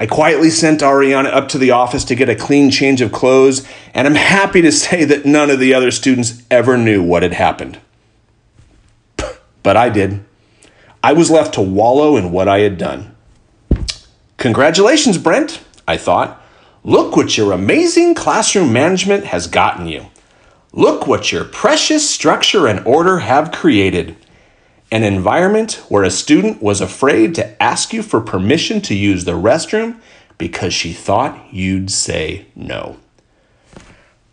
I 0.00 0.06
quietly 0.06 0.48
sent 0.48 0.80
Ariana 0.80 1.26
up 1.26 1.48
to 1.48 1.58
the 1.58 1.72
office 1.72 2.04
to 2.04 2.14
get 2.14 2.30
a 2.30 2.34
clean 2.34 2.70
change 2.70 3.02
of 3.02 3.12
clothes, 3.12 3.68
and 3.92 4.08
I'm 4.08 4.14
happy 4.14 4.62
to 4.62 4.72
say 4.72 5.04
that 5.04 5.26
none 5.26 5.50
of 5.50 5.60
the 5.60 5.74
other 5.74 5.90
students 5.90 6.42
ever 6.50 6.78
knew 6.78 7.02
what 7.02 7.22
had 7.22 7.34
happened. 7.34 7.78
But 9.62 9.76
I 9.76 9.90
did. 9.90 10.24
I 11.04 11.12
was 11.12 11.30
left 11.30 11.52
to 11.54 11.60
wallow 11.60 12.16
in 12.16 12.32
what 12.32 12.48
I 12.48 12.60
had 12.60 12.78
done. 12.78 13.14
Congratulations, 14.38 15.18
Brent, 15.18 15.62
I 15.86 15.98
thought. 15.98 16.42
Look 16.82 17.14
what 17.14 17.36
your 17.36 17.52
amazing 17.52 18.14
classroom 18.14 18.72
management 18.72 19.26
has 19.26 19.46
gotten 19.46 19.86
you. 19.86 20.06
Look 20.72 21.06
what 21.06 21.30
your 21.30 21.44
precious 21.44 22.08
structure 22.08 22.66
and 22.66 22.86
order 22.86 23.18
have 23.18 23.52
created. 23.52 24.16
An 24.92 25.04
environment 25.04 25.84
where 25.88 26.02
a 26.02 26.10
student 26.10 26.60
was 26.60 26.80
afraid 26.80 27.34
to 27.36 27.62
ask 27.62 27.92
you 27.92 28.02
for 28.02 28.20
permission 28.20 28.80
to 28.82 28.94
use 28.94 29.24
the 29.24 29.32
restroom 29.32 30.00
because 30.36 30.74
she 30.74 30.92
thought 30.92 31.52
you'd 31.52 31.90
say 31.90 32.46
no. 32.56 32.98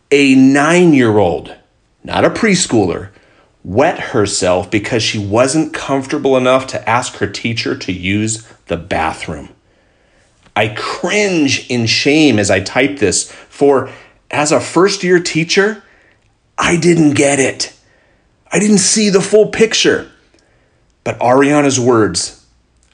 A 0.09 0.33
nine 0.33 0.93
year 0.93 1.17
old, 1.17 1.55
not 2.03 2.25
a 2.25 2.29
preschooler, 2.29 3.09
wet 3.63 3.99
herself 3.99 4.71
because 4.71 5.03
she 5.03 5.19
wasn't 5.19 5.73
comfortable 5.73 6.37
enough 6.37 6.65
to 6.67 6.89
ask 6.89 7.15
her 7.17 7.27
teacher 7.27 7.77
to 7.77 7.91
use 7.91 8.47
the 8.67 8.77
bathroom. 8.77 9.49
I 10.55 10.69
cringe 10.69 11.69
in 11.69 11.85
shame 11.85 12.39
as 12.39 12.49
I 12.49 12.61
type 12.61 12.97
this, 12.97 13.31
for 13.31 13.91
as 14.31 14.51
a 14.51 14.59
first 14.59 15.03
year 15.03 15.19
teacher, 15.19 15.83
I 16.57 16.77
didn't 16.77 17.11
get 17.11 17.39
it. 17.39 17.73
I 18.51 18.57
didn't 18.57 18.79
see 18.79 19.09
the 19.09 19.21
full 19.21 19.49
picture. 19.49 20.09
But 21.07 21.19
Ariana's 21.19 21.79
words, 21.79 22.45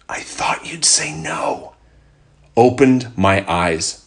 I 0.08 0.20
thought 0.20 0.72
you'd 0.72 0.86
say 0.86 1.12
no, 1.12 1.74
opened 2.56 3.18
my 3.18 3.44
eyes. 3.52 4.06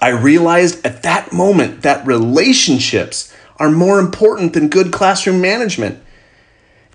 I 0.00 0.08
realized 0.08 0.86
at 0.86 1.02
that 1.02 1.30
moment 1.30 1.82
that 1.82 2.06
relationships 2.06 3.30
are 3.58 3.70
more 3.70 3.98
important 3.98 4.54
than 4.54 4.70
good 4.70 4.90
classroom 4.90 5.42
management. 5.42 6.02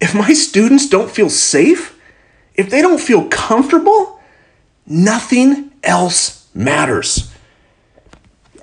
If 0.02 0.16
my 0.16 0.34
students 0.34 0.90
don't 0.90 1.12
feel 1.12 1.30
safe, 1.30 1.96
if 2.56 2.72
they 2.72 2.82
don't 2.82 3.00
feel 3.00 3.28
comfortable, 3.28 4.20
Nothing 4.92 5.70
else 5.84 6.48
matters. 6.56 7.32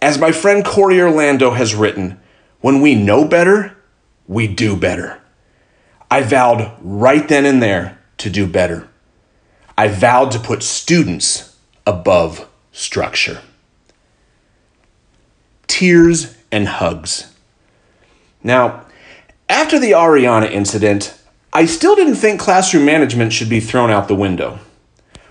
As 0.02 0.18
my 0.18 0.32
friend 0.32 0.64
Corey 0.64 1.00
Orlando 1.00 1.52
has 1.52 1.72
written, 1.72 2.20
when 2.60 2.80
we 2.80 2.96
know 2.96 3.24
better, 3.24 3.76
we 4.26 4.48
do 4.48 4.76
better. 4.76 5.20
I 6.10 6.22
vowed 6.22 6.72
right 6.80 7.26
then 7.28 7.44
and 7.44 7.62
there 7.62 7.98
to 8.18 8.30
do 8.30 8.46
better. 8.46 8.88
I 9.76 9.88
vowed 9.88 10.30
to 10.32 10.38
put 10.38 10.62
students 10.62 11.56
above 11.86 12.48
structure. 12.72 13.42
Tears 15.66 16.36
and 16.50 16.68
hugs. 16.68 17.32
Now, 18.42 18.86
after 19.48 19.78
the 19.78 19.92
Ariana 19.92 20.50
incident, 20.50 21.18
I 21.52 21.66
still 21.66 21.94
didn't 21.94 22.16
think 22.16 22.40
classroom 22.40 22.84
management 22.84 23.32
should 23.32 23.48
be 23.48 23.60
thrown 23.60 23.90
out 23.90 24.08
the 24.08 24.14
window. 24.14 24.58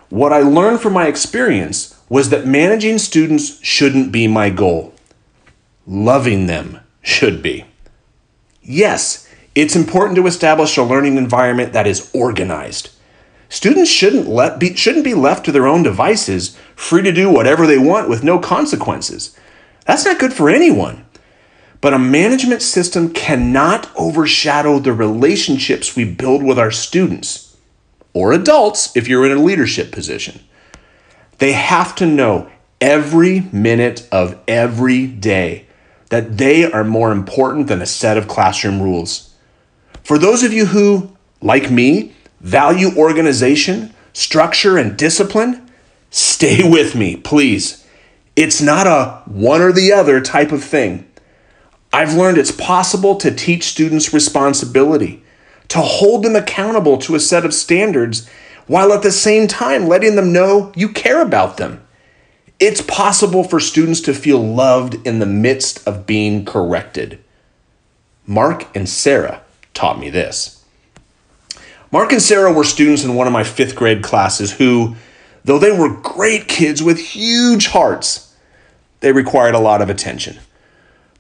What 0.10 0.34
I 0.34 0.40
learned 0.40 0.82
from 0.82 0.94
my 0.94 1.08
experience 1.08 2.00
was 2.10 2.30
that 2.30 2.46
managing 2.46 2.98
students 3.00 3.64
shouldn't 3.64 4.12
be 4.12 4.28
my 4.28 4.50
goal. 4.50 4.94
Loving 5.88 6.46
them 6.48 6.80
should 7.02 7.42
be. 7.42 7.66
Yes, 8.62 9.25
it's 9.56 9.76
important 9.76 10.18
to 10.18 10.28
establish 10.28 10.78
a 10.78 10.84
learning 10.84 11.18
environment 11.18 11.74
that 11.74 11.88
is 11.88 12.12
organized. 12.14 12.90
Students 13.48 13.90
shouldn't, 13.90 14.28
let 14.28 14.60
be, 14.60 14.76
shouldn't 14.76 15.06
be 15.06 15.14
left 15.14 15.46
to 15.46 15.52
their 15.52 15.68
own 15.68 15.82
devices, 15.82 16.58
free 16.76 17.02
to 17.04 17.12
do 17.12 17.30
whatever 17.30 17.66
they 17.66 17.78
want 17.78 18.10
with 18.10 18.24
no 18.24 18.38
consequences. 18.38 19.38
That's 19.86 20.04
not 20.04 20.20
good 20.20 20.34
for 20.34 20.50
anyone. 20.50 21.06
But 21.80 21.94
a 21.94 22.00
management 22.00 22.62
system 22.62 23.14
cannot 23.14 23.90
overshadow 23.96 24.80
the 24.80 24.94
relationships 24.94 25.96
we 25.96 26.04
build 26.04 26.44
with 26.44 26.58
our 26.58 26.72
students 26.72 27.56
or 28.14 28.34
adults 28.34 28.96
if 28.96 29.08
you're 29.08 29.26
in 29.26 29.38
a 29.38 29.42
leadership 29.42 29.92
position. 29.92 30.40
They 31.38 31.52
have 31.52 31.96
to 31.96 32.06
know 32.06 32.50
every 32.82 33.42
minute 33.52 34.08
of 34.12 34.40
every 34.48 35.06
day 35.06 35.68
that 36.10 36.38
they 36.38 36.70
are 36.70 36.84
more 36.84 37.12
important 37.12 37.68
than 37.68 37.82
a 37.82 37.86
set 37.86 38.18
of 38.18 38.28
classroom 38.28 38.82
rules. 38.82 39.35
For 40.06 40.20
those 40.20 40.44
of 40.44 40.54
you 40.54 40.68
who, 40.68 41.10
like 41.42 41.72
me, 41.72 42.14
value 42.40 42.96
organization, 42.96 43.92
structure, 44.14 44.78
and 44.78 44.96
discipline, 44.96 45.68
stay 46.12 46.62
with 46.70 46.94
me, 46.94 47.16
please. 47.16 47.84
It's 48.36 48.62
not 48.62 48.86
a 48.86 49.24
one 49.26 49.62
or 49.62 49.72
the 49.72 49.92
other 49.92 50.22
type 50.22 50.52
of 50.52 50.64
thing. 50.64 51.10
I've 51.92 52.14
learned 52.14 52.38
it's 52.38 52.52
possible 52.52 53.16
to 53.16 53.34
teach 53.34 53.64
students 53.64 54.14
responsibility 54.14 55.24
to 55.70 55.82
hold 55.82 56.22
them 56.22 56.36
accountable 56.36 57.00
to 57.00 57.16
a 57.16 57.20
set 57.20 57.44
of 57.44 57.52
standards 57.52 58.30
while 58.68 58.94
at 58.94 59.02
the 59.02 59.12
same 59.12 59.48
time 59.48 59.88
letting 59.88 60.16
them 60.16 60.32
know 60.32 60.72
you 60.76 60.88
care 60.88 61.24
about 61.24 61.58
them. 61.58 61.84
It's 62.60 62.82
possible 62.82 63.44
for 63.44 63.60
students 63.60 64.02
to 64.02 64.14
feel 64.14 64.38
loved 64.40 65.08
in 65.08 65.18
the 65.18 65.26
midst 65.26 65.86
of 65.88 66.06
being 66.06 66.46
corrected. 66.46 67.24
Mark 68.28 68.68
and 68.76 68.88
Sarah 68.88 69.42
taught 69.76 70.00
me 70.00 70.10
this. 70.10 70.66
Mark 71.92 72.12
and 72.12 72.22
Sarah 72.22 72.52
were 72.52 72.64
students 72.64 73.04
in 73.04 73.14
one 73.14 73.28
of 73.28 73.34
my 73.34 73.44
fifth 73.44 73.76
grade 73.76 74.02
classes 74.02 74.54
who, 74.54 74.96
though 75.44 75.60
they 75.60 75.72
were 75.72 76.02
great 76.02 76.48
kids 76.48 76.82
with 76.82 76.98
huge 76.98 77.68
hearts, 77.68 78.36
they 79.02 79.12
required 79.12 79.54
a 79.54 79.60
lot 79.60 79.84
of 79.84 79.90
attention. 79.92 80.40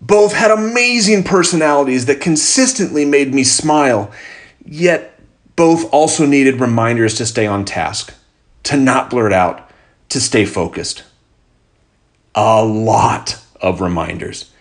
Both 0.01 0.33
had 0.33 0.49
amazing 0.49 1.23
personalities 1.23 2.07
that 2.07 2.19
consistently 2.19 3.05
made 3.05 3.33
me 3.33 3.43
smile 3.43 4.11
Yet 4.65 5.19
both 5.55 5.91
also 5.93 6.25
needed 6.25 6.59
reminders 6.59 7.13
to 7.15 7.25
stay 7.25 7.45
on 7.45 7.65
task, 7.65 8.13
to 8.63 8.77
not 8.77 9.09
blurt 9.09 9.31
out, 9.31 9.69
to 10.09 10.19
stay 10.19 10.45
focused. 10.45 11.03
A 12.33 12.63
lot 12.63 13.39
of 13.61 13.79
reminders. 13.79 14.51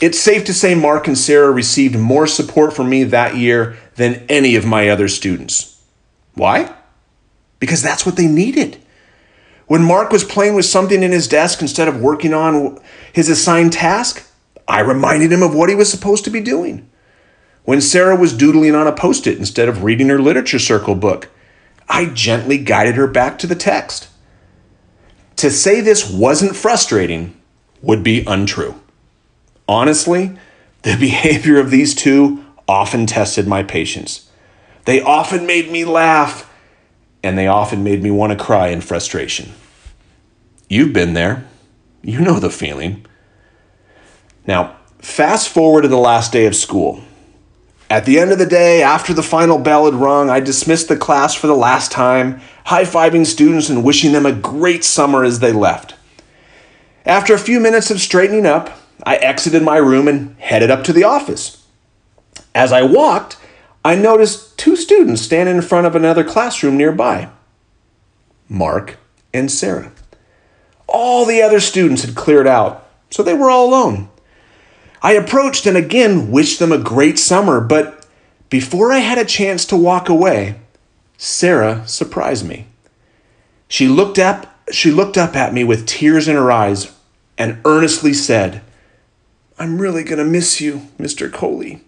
It's 0.00 0.18
safe 0.18 0.44
to 0.44 0.54
say 0.54 0.74
Mark 0.74 1.06
and 1.06 1.16
Sarah 1.16 1.50
received 1.50 1.98
more 1.98 2.26
support 2.26 2.74
from 2.74 2.88
me 2.88 3.04
that 3.04 3.36
year 3.36 3.76
than 3.96 4.24
any 4.28 4.56
of 4.56 4.64
my 4.64 4.88
other 4.88 5.08
students. 5.08 5.82
Why? 6.34 6.74
Because 7.58 7.82
that's 7.82 8.06
what 8.06 8.16
they 8.16 8.26
needed. 8.26 8.78
When 9.66 9.84
Mark 9.84 10.10
was 10.10 10.24
playing 10.24 10.54
with 10.54 10.64
something 10.64 11.02
in 11.02 11.12
his 11.12 11.28
desk 11.28 11.60
instead 11.60 11.86
of 11.86 12.00
working 12.00 12.32
on 12.32 12.78
his 13.12 13.28
assigned 13.28 13.74
task, 13.74 14.26
I 14.66 14.80
reminded 14.80 15.30
him 15.30 15.42
of 15.42 15.54
what 15.54 15.68
he 15.68 15.74
was 15.74 15.90
supposed 15.90 16.24
to 16.24 16.30
be 16.30 16.40
doing 16.40 16.90
when 17.64 17.80
Sarah 17.80 18.16
was 18.16 18.32
doodling 18.32 18.74
on 18.74 18.86
a 18.86 18.92
post 18.92 19.26
it 19.26 19.38
instead 19.38 19.68
of 19.68 19.84
reading 19.84 20.08
her 20.08 20.20
literature 20.20 20.58
circle 20.58 20.94
book. 20.94 21.28
I 21.88 22.06
gently 22.06 22.58
guided 22.58 22.96
her 22.96 23.06
back 23.06 23.38
to 23.38 23.46
the 23.46 23.54
text. 23.54 24.08
To 25.36 25.50
say 25.50 25.80
this 25.80 26.10
wasn't 26.10 26.56
frustrating 26.56 27.40
would 27.82 28.02
be 28.02 28.24
untrue. 28.26 28.79
Honestly, 29.70 30.36
the 30.82 30.96
behavior 31.00 31.60
of 31.60 31.70
these 31.70 31.94
two 31.94 32.44
often 32.66 33.06
tested 33.06 33.46
my 33.46 33.62
patience. 33.62 34.28
They 34.84 35.00
often 35.00 35.46
made 35.46 35.70
me 35.70 35.84
laugh, 35.84 36.52
and 37.22 37.38
they 37.38 37.46
often 37.46 37.84
made 37.84 38.02
me 38.02 38.10
want 38.10 38.36
to 38.36 38.44
cry 38.44 38.68
in 38.68 38.80
frustration. 38.80 39.52
You've 40.68 40.92
been 40.92 41.14
there. 41.14 41.46
You 42.02 42.20
know 42.20 42.40
the 42.40 42.50
feeling. 42.50 43.06
Now, 44.44 44.76
fast 44.98 45.48
forward 45.48 45.82
to 45.82 45.88
the 45.88 45.96
last 45.96 46.32
day 46.32 46.46
of 46.46 46.56
school 46.56 47.02
At 47.88 48.06
the 48.06 48.18
end 48.18 48.32
of 48.32 48.38
the 48.38 48.46
day, 48.46 48.82
after 48.82 49.14
the 49.14 49.22
final 49.22 49.58
bell 49.58 49.84
had 49.84 49.94
rung, 49.94 50.30
I 50.30 50.40
dismissed 50.40 50.88
the 50.88 50.96
class 50.96 51.34
for 51.34 51.46
the 51.46 51.54
last 51.54 51.92
time, 51.92 52.40
high 52.64 52.84
fiving 52.84 53.26
students 53.26 53.68
and 53.68 53.84
wishing 53.84 54.12
them 54.12 54.26
a 54.26 54.32
great 54.32 54.82
summer 54.82 55.22
as 55.22 55.38
they 55.38 55.52
left. 55.52 55.94
After 57.06 57.34
a 57.34 57.38
few 57.38 57.60
minutes 57.60 57.90
of 57.90 58.00
straightening 58.00 58.46
up, 58.46 58.79
I 59.04 59.16
exited 59.16 59.62
my 59.62 59.76
room 59.76 60.08
and 60.08 60.36
headed 60.38 60.70
up 60.70 60.84
to 60.84 60.92
the 60.92 61.04
office. 61.04 61.64
As 62.54 62.72
I 62.72 62.82
walked, 62.82 63.36
I 63.84 63.94
noticed 63.94 64.58
two 64.58 64.76
students 64.76 65.22
standing 65.22 65.56
in 65.56 65.62
front 65.62 65.86
of 65.86 65.96
another 65.96 66.24
classroom 66.24 66.76
nearby 66.76 67.30
Mark 68.48 68.98
and 69.32 69.50
Sarah. 69.50 69.92
All 70.86 71.24
the 71.24 71.40
other 71.40 71.60
students 71.60 72.02
had 72.02 72.16
cleared 72.16 72.48
out, 72.48 72.88
so 73.10 73.22
they 73.22 73.34
were 73.34 73.48
all 73.48 73.68
alone. 73.68 74.08
I 75.02 75.12
approached 75.12 75.66
and 75.66 75.76
again 75.76 76.30
wished 76.30 76.58
them 76.58 76.72
a 76.72 76.78
great 76.78 77.18
summer, 77.18 77.60
but 77.60 78.06
before 78.50 78.92
I 78.92 78.98
had 78.98 79.16
a 79.16 79.24
chance 79.24 79.64
to 79.66 79.76
walk 79.76 80.08
away, 80.08 80.56
Sarah 81.16 81.86
surprised 81.86 82.46
me. 82.46 82.66
She 83.68 83.86
looked 83.86 84.18
up, 84.18 84.58
she 84.72 84.90
looked 84.90 85.16
up 85.16 85.36
at 85.36 85.54
me 85.54 85.62
with 85.62 85.86
tears 85.86 86.26
in 86.26 86.34
her 86.34 86.50
eyes 86.50 86.92
and 87.38 87.60
earnestly 87.64 88.12
said, 88.12 88.62
I'm 89.60 89.78
really 89.78 90.04
going 90.04 90.18
to 90.18 90.24
miss 90.24 90.58
you, 90.58 90.88
Mr. 90.98 91.30
Coley. 91.30 91.82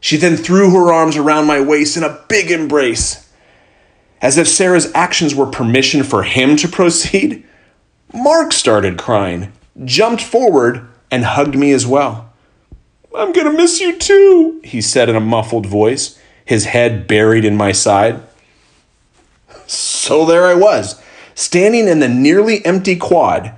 She 0.00 0.18
then 0.18 0.36
threw 0.36 0.70
her 0.72 0.92
arms 0.92 1.16
around 1.16 1.46
my 1.46 1.58
waist 1.58 1.96
in 1.96 2.02
a 2.02 2.22
big 2.28 2.50
embrace. 2.50 3.26
As 4.20 4.36
if 4.36 4.46
Sarah's 4.46 4.92
actions 4.94 5.34
were 5.34 5.46
permission 5.46 6.02
for 6.02 6.24
him 6.24 6.56
to 6.58 6.68
proceed, 6.68 7.42
Mark 8.12 8.52
started 8.52 8.98
crying, 8.98 9.50
jumped 9.82 10.22
forward, 10.22 10.86
and 11.10 11.24
hugged 11.24 11.56
me 11.56 11.72
as 11.72 11.86
well. 11.86 12.30
I'm 13.16 13.32
going 13.32 13.46
to 13.46 13.56
miss 13.56 13.80
you 13.80 13.98
too, 13.98 14.60
he 14.62 14.82
said 14.82 15.08
in 15.08 15.16
a 15.16 15.20
muffled 15.20 15.64
voice, 15.64 16.20
his 16.44 16.66
head 16.66 17.06
buried 17.06 17.46
in 17.46 17.56
my 17.56 17.72
side. 17.72 18.20
So 19.66 20.26
there 20.26 20.44
I 20.44 20.54
was, 20.54 21.00
standing 21.34 21.88
in 21.88 22.00
the 22.00 22.08
nearly 22.08 22.62
empty 22.66 22.96
quad, 22.96 23.54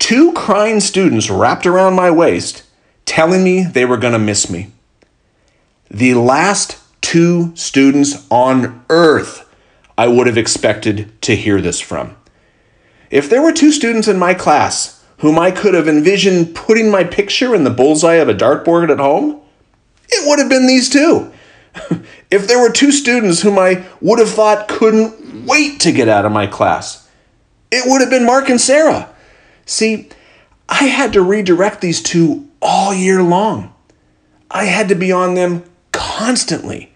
two 0.00 0.32
crying 0.32 0.80
students 0.80 1.30
wrapped 1.30 1.66
around 1.66 1.94
my 1.94 2.10
waist, 2.10 2.64
telling 3.04 3.44
me 3.44 3.62
they 3.62 3.84
were 3.84 3.96
going 3.96 4.14
to 4.14 4.18
miss 4.18 4.50
me. 4.50 4.72
The 5.88 6.14
last 6.14 6.78
two 7.00 7.54
students 7.54 8.26
on 8.30 8.84
earth 8.90 9.48
I 9.96 10.08
would 10.08 10.26
have 10.26 10.38
expected 10.38 11.12
to 11.22 11.36
hear 11.36 11.60
this 11.60 11.78
from. 11.78 12.16
If 13.10 13.28
there 13.28 13.42
were 13.42 13.52
two 13.52 13.70
students 13.70 14.08
in 14.08 14.18
my 14.18 14.34
class 14.34 15.04
whom 15.18 15.38
I 15.38 15.50
could 15.50 15.74
have 15.74 15.86
envisioned 15.86 16.54
putting 16.54 16.90
my 16.90 17.04
picture 17.04 17.54
in 17.54 17.64
the 17.64 17.70
bullseye 17.70 18.14
of 18.14 18.28
a 18.28 18.34
dartboard 18.34 18.90
at 18.90 18.98
home, 18.98 19.40
it 20.08 20.26
would 20.26 20.38
have 20.38 20.48
been 20.48 20.66
these 20.66 20.88
two. 20.88 21.32
if 22.30 22.48
there 22.48 22.58
were 22.58 22.70
two 22.70 22.90
students 22.90 23.42
whom 23.42 23.58
I 23.58 23.84
would 24.00 24.18
have 24.18 24.30
thought 24.30 24.68
couldn't 24.68 25.44
wait 25.44 25.80
to 25.80 25.92
get 25.92 26.08
out 26.08 26.24
of 26.24 26.32
my 26.32 26.46
class, 26.46 27.08
it 27.70 27.84
would 27.86 28.00
have 28.00 28.10
been 28.10 28.24
Mark 28.24 28.48
and 28.48 28.60
Sarah. 28.60 29.14
See, 29.70 30.08
I 30.68 30.86
had 30.86 31.12
to 31.12 31.22
redirect 31.22 31.80
these 31.80 32.02
two 32.02 32.48
all 32.60 32.92
year 32.92 33.22
long. 33.22 33.72
I 34.50 34.64
had 34.64 34.88
to 34.88 34.96
be 34.96 35.12
on 35.12 35.34
them 35.34 35.62
constantly, 35.92 36.92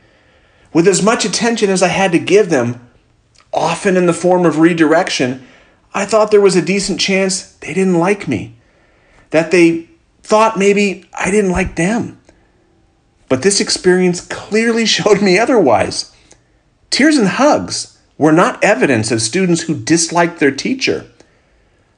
with 0.73 0.89
as 0.89 1.01
much 1.01 1.25
attention 1.25 1.71
as 1.71 1.85
I 1.85 1.89
had 1.89 2.11
to 2.11 2.19
give 2.19 2.51
them, 2.51 2.91
often 3.53 3.97
in 3.97 4.07
the 4.07 4.13
form 4.13 4.45
of 4.45 4.59
redirection 4.59 5.47
I 5.95 6.05
thought 6.05 6.33
there 6.33 6.41
was 6.41 6.57
a 6.57 6.63
decent 6.63 6.99
chance 6.99 7.53
they 7.61 7.73
didn't 7.73 8.01
like 8.01 8.27
me, 8.27 8.57
that 9.31 9.53
they 9.53 9.89
thought 10.25 10.59
maybe 10.59 11.05
I 11.15 11.31
didn't 11.31 11.53
like 11.53 11.77
them. 11.77 12.21
But 13.29 13.43
this 13.43 13.61
experience 13.61 14.21
clearly 14.21 14.85
showed 14.97 15.23
me 15.23 15.39
otherwise. 15.39 16.13
Tears 16.91 17.17
and 17.17 17.29
hugs 17.29 17.97
were 18.19 18.33
not 18.33 18.63
evidence 18.65 19.13
of 19.13 19.23
students 19.23 19.63
who 19.63 19.81
disliked 19.81 20.41
their 20.41 20.51
teacher. 20.51 21.07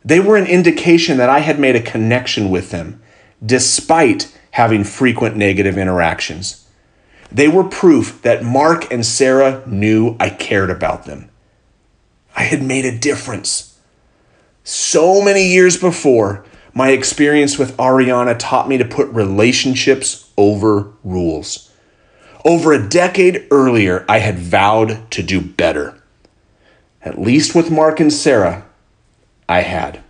They 0.06 0.20
were 0.20 0.36
an 0.36 0.46
indication 0.46 1.18
that 1.18 1.28
I 1.28 1.40
had 1.40 1.58
made 1.58 1.74
a 1.74 1.82
connection 1.82 2.48
with 2.48 2.70
them, 2.70 3.02
despite 3.44 4.32
having 4.52 4.84
frequent 4.84 5.36
negative 5.36 5.76
interactions. 5.76 6.64
They 7.32 7.48
were 7.48 7.64
proof 7.64 8.22
that 8.22 8.44
Mark 8.44 8.92
and 8.92 9.04
Sarah 9.04 9.64
knew 9.66 10.16
I 10.20 10.30
cared 10.30 10.70
about 10.70 11.06
them. 11.06 11.28
I 12.36 12.44
had 12.44 12.62
made 12.62 12.84
a 12.84 12.96
difference. 12.96 13.80
So 14.62 15.20
many 15.20 15.48
years 15.48 15.76
before, 15.76 16.44
my 16.72 16.90
experience 16.90 17.58
with 17.58 17.76
Ariana 17.76 18.36
taught 18.38 18.68
me 18.68 18.78
to 18.78 18.84
put 18.84 19.08
relationships 19.08 20.30
over 20.36 20.92
rules. 21.02 21.72
Over 22.44 22.72
a 22.72 22.88
decade 22.88 23.48
earlier, 23.50 24.04
I 24.08 24.18
had 24.20 24.38
vowed 24.38 25.10
to 25.10 25.22
do 25.24 25.40
better. 25.40 26.00
At 27.02 27.20
least 27.20 27.56
with 27.56 27.72
Mark 27.72 27.98
and 27.98 28.12
Sarah, 28.12 28.66
I 29.48 29.60
had. 29.60 30.02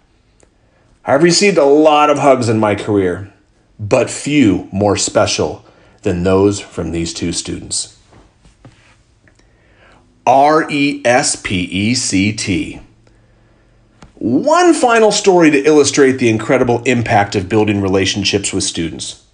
I've 1.05 1.23
received 1.23 1.59
a 1.59 1.65
lot 1.65 2.11
of 2.11 2.19
hugs 2.19 2.49
in 2.49 2.59
my 2.59 2.75
career, 2.75 3.33
but 3.79 4.11
few 4.11 4.69
more 4.73 4.97
special 4.97 5.65
than 6.03 6.23
those 6.23 6.61
from 6.61 6.91
these 6.91 7.13
two 7.13 7.33
students. 7.33 7.99
R 10.27 10.69
E 10.71 11.03
S 11.05 11.37
P 11.37 11.63
E 11.63 11.95
C 11.95 12.33
T. 12.33 12.81
One 14.15 14.73
final 14.73 15.13
story 15.13 15.51
to 15.51 15.65
illustrate 15.65 16.13
the 16.13 16.31
incredible 16.31 16.83
impact 16.85 17.37
of 17.37 17.49
building 17.49 17.81
relationships 17.83 18.53
with 18.53 18.65
students. 18.65 19.25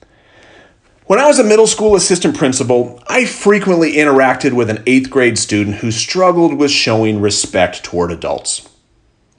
When 1.06 1.18
I 1.18 1.26
was 1.26 1.38
a 1.38 1.44
middle 1.44 1.66
school 1.66 1.94
assistant 1.94 2.36
principal, 2.36 3.02
I 3.06 3.24
frequently 3.24 3.92
interacted 3.94 4.52
with 4.52 4.68
an 4.68 4.82
eighth 4.86 5.08
grade 5.08 5.38
student 5.38 5.76
who 5.76 5.90
struggled 5.90 6.54
with 6.54 6.70
showing 6.70 7.20
respect 7.20 7.84
toward 7.84 8.10
adults. 8.10 8.68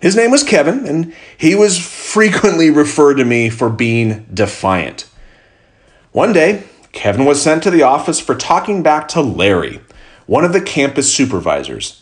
His 0.04 0.18
name 0.18 0.32
was 0.32 0.44
Kevin, 0.44 0.86
and 0.86 1.14
he 1.38 1.56
was 1.56 1.80
frequently 1.80 2.70
referred 2.70 3.14
to 3.14 3.24
me 3.24 3.50
for 3.50 3.70
being 3.70 4.26
defiant. 4.34 5.08
One 6.12 6.34
day, 6.34 6.64
Kevin 6.92 7.24
was 7.24 7.42
sent 7.42 7.64
to 7.64 7.72
the 7.72 7.84
office 7.84 8.20
for 8.20 8.36
talking 8.36 8.84
back 8.84 9.08
to 9.08 9.22
Larry, 9.22 9.80
one 10.26 10.44
of 10.44 10.52
the 10.52 10.60
campus 10.60 11.14
supervisors 11.14 12.02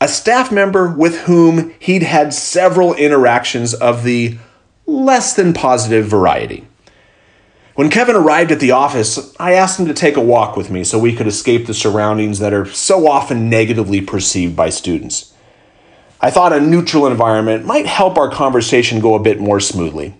a 0.00 0.08
staff 0.08 0.50
member 0.50 0.90
with 0.90 1.20
whom 1.20 1.74
he'd 1.78 2.02
had 2.02 2.32
several 2.32 2.94
interactions 2.94 3.74
of 3.74 4.02
the 4.02 4.38
less 4.86 5.34
than 5.34 5.52
positive 5.52 6.06
variety. 6.06 6.66
When 7.74 7.90
Kevin 7.90 8.16
arrived 8.16 8.50
at 8.50 8.60
the 8.60 8.72
office, 8.72 9.36
I 9.38 9.52
asked 9.52 9.78
him 9.78 9.86
to 9.86 9.94
take 9.94 10.16
a 10.16 10.20
walk 10.20 10.56
with 10.56 10.70
me 10.70 10.84
so 10.84 10.98
we 10.98 11.14
could 11.14 11.26
escape 11.26 11.66
the 11.66 11.74
surroundings 11.74 12.38
that 12.38 12.54
are 12.54 12.66
so 12.66 13.06
often 13.06 13.50
negatively 13.50 14.00
perceived 14.00 14.56
by 14.56 14.70
students. 14.70 15.31
I 16.22 16.30
thought 16.30 16.52
a 16.52 16.60
neutral 16.60 17.08
environment 17.08 17.66
might 17.66 17.86
help 17.86 18.16
our 18.16 18.30
conversation 18.30 19.00
go 19.00 19.16
a 19.16 19.22
bit 19.22 19.40
more 19.40 19.58
smoothly. 19.58 20.14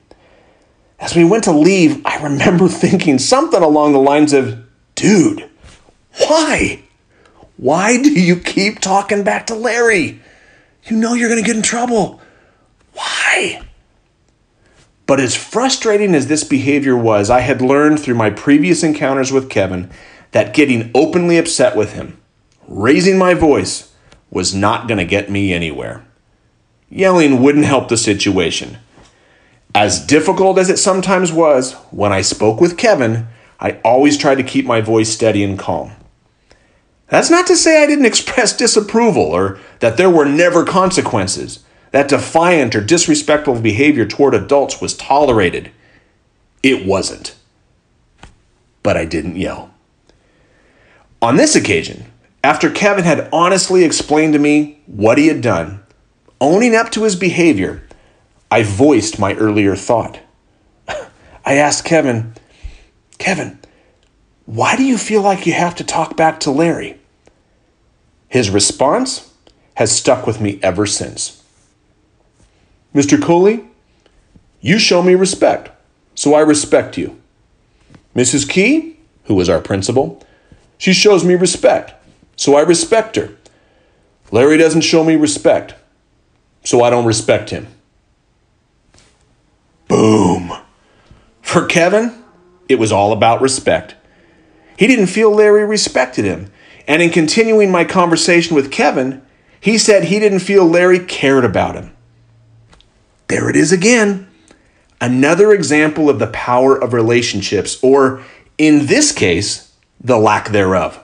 As 0.99 1.15
we 1.15 1.25
went 1.25 1.45
to 1.45 1.53
leave, 1.53 2.05
I 2.05 2.21
remember 2.21 2.67
thinking 2.69 3.19
something 3.19 3.63
along 3.63 3.93
the 3.93 4.01
lines 4.01 4.33
of, 4.33 4.65
dude, 4.97 5.49
why? 6.19 6.83
Why 7.57 8.03
do 8.03 8.11
you 8.11 8.37
keep 8.37 8.81
talking 8.81 9.23
back 9.23 9.47
to 9.47 9.55
Larry? 9.55 10.21
You 10.85 10.97
know 10.97 11.15
you're 11.15 11.29
going 11.29 11.41
to 11.43 11.47
get 11.47 11.57
in 11.57 11.63
trouble. 11.63 12.21
Why? 12.95 13.63
But 15.07 15.21
as 15.21 15.37
frustrating 15.37 16.15
as 16.15 16.27
this 16.27 16.43
behavior 16.43 16.97
was, 16.97 17.31
I 17.31 17.41
had 17.41 17.63
learned 17.63 18.01
through 18.01 18.15
my 18.17 18.31
previous 18.31 18.83
encounters 18.83 19.31
with 19.31 19.51
Kevin 19.51 19.91
that 20.33 20.55
getting 20.55 20.91
openly 20.95 21.39
upset 21.39 21.77
with 21.77 21.93
him, 21.93 22.21
raising 22.67 23.19
my 23.19 23.35
voice, 23.35 23.92
was 24.33 24.55
not 24.55 24.89
going 24.89 24.99
to 24.99 25.05
get 25.05 25.31
me 25.31 25.53
anywhere. 25.53 26.05
Yelling 26.89 27.43
wouldn't 27.43 27.67
help 27.67 27.89
the 27.89 27.99
situation. 27.99 28.79
As 29.75 30.05
difficult 30.05 30.59
as 30.59 30.71
it 30.71 30.79
sometimes 30.79 31.33
was, 31.33 31.75
when 31.91 32.13
I 32.13 32.23
spoke 32.23 32.61
with 32.61 32.79
Kevin, 32.79 33.27
I 33.61 33.79
always 33.85 34.17
tried 34.19 34.37
to 34.37 34.43
keep 34.43 34.65
my 34.65 34.81
voice 34.81 35.11
steady 35.11 35.45
and 35.45 35.59
calm. 35.59 35.93
That's 37.09 37.31
not 37.31 37.47
to 37.49 37.57
say 37.57 37.83
I 37.83 37.87
didn't 37.87 38.07
express 38.07 38.57
disapproval 38.57 39.23
or 39.23 39.61
that 39.81 39.99
there 39.99 40.11
were 40.11 40.25
never 40.25 40.65
consequences, 40.65 41.63
that 41.91 42.09
defiant 42.09 42.75
or 42.75 42.81
disrespectful 42.81 43.61
behavior 43.61 44.07
toward 44.07 44.35
adults 44.35 44.81
was 44.81 44.97
tolerated. 44.97 45.71
It 46.63 46.87
wasn't. 46.87 47.35
But 48.83 48.97
I 48.97 49.05
didn't 49.05 49.37
yell. 49.37 49.75
On 51.21 51.37
this 51.37 51.55
occasion, 51.55 52.12
after 52.45 52.71
Kevin 52.71 53.05
had 53.05 53.29
honestly 53.33 53.85
explained 53.85 54.33
to 54.33 54.39
me 54.39 54.81
what 54.87 55.19
he 55.19 55.29
had 55.29 55.41
done, 55.41 55.83
owning 56.41 56.75
up 56.75 56.91
to 56.91 57.05
his 57.05 57.17
behavior, 57.17 57.83
I 58.51 58.63
voiced 58.63 59.19
my 59.19 59.35
earlier 59.35 59.77
thought. 59.77 60.19
I 61.45 61.55
asked 61.55 61.85
Kevin, 61.85 62.35
Kevin, 63.19 63.59
why 64.45 64.77
do 64.77 64.83
you 64.83 64.99
feel 64.99 65.23
like 65.23 65.47
you 65.47 65.53
have 65.53 65.77
to 65.77 65.85
talk 65.85 66.17
back 66.17 66.41
to 66.41 66.51
Larry? 66.51 66.99
His 68.29 68.51
response 68.51 69.33
has 69.75 69.95
stuck 69.95 70.27
with 70.27 70.41
me 70.41 70.59
ever 70.63 70.87
since. 70.87 71.43
Mr. 72.95 73.23
Coley, 73.23 73.65
you 74.61 74.79
show 74.79 75.03
me 75.03 75.15
respect, 75.15 75.71
so 76.15 76.35
I 76.35 76.41
respect 76.41 76.99
you. 76.99 77.21
Mrs. 78.15 78.49
Key, 78.49 78.97
who 79.25 79.35
was 79.35 79.49
our 79.49 79.61
principal, 79.61 80.23
She 80.77 80.93
shows 80.93 81.25
me 81.25 81.37
respect, 81.37 81.95
so 82.37 82.55
I 82.57 82.63
respect 82.63 83.17
her. 83.17 83.31
Larry 84.31 84.57
doesn't 84.57 84.81
show 84.81 85.05
me 85.05 85.17
respect, 85.17 85.75
so 86.65 86.83
I 86.83 86.91
don't 86.91 87.07
respect 87.07 87.51
him. 87.51 87.69
Boom. 89.89 90.53
For 91.43 91.67
Kevin, 91.67 92.25
it 92.69 92.79
was 92.79 92.93
all 92.93 93.13
about 93.13 93.43
respect. 93.43 93.95
He 94.79 94.87
didn't 94.87 95.09
feel 95.09 95.31
Larry 95.31 95.67
respected 95.67 96.25
him. 96.25 96.51
And 96.89 97.03
in 97.03 97.11
continuing 97.11 97.71
my 97.71 97.85
conversation 97.85 98.57
with 98.57 98.73
Kevin, 98.73 99.23
he 99.61 99.79
said 99.79 100.05
he 100.05 100.19
didn't 100.19 100.41
feel 100.41 100.65
Larry 100.65 100.99
cared 100.99 101.45
about 101.45 101.75
him. 101.75 101.95
There 103.29 103.49
it 103.49 103.57
is 103.57 103.71
again. 103.71 104.29
Another 105.01 105.53
example 105.53 106.09
of 106.09 106.19
the 106.19 106.27
power 106.29 106.77
of 106.77 106.93
relationships, 106.93 107.79
or 107.83 108.23
in 108.57 108.87
this 108.87 109.13
case, 109.13 109.73
the 110.01 110.19
lack 110.19 110.51
thereof. 110.51 111.02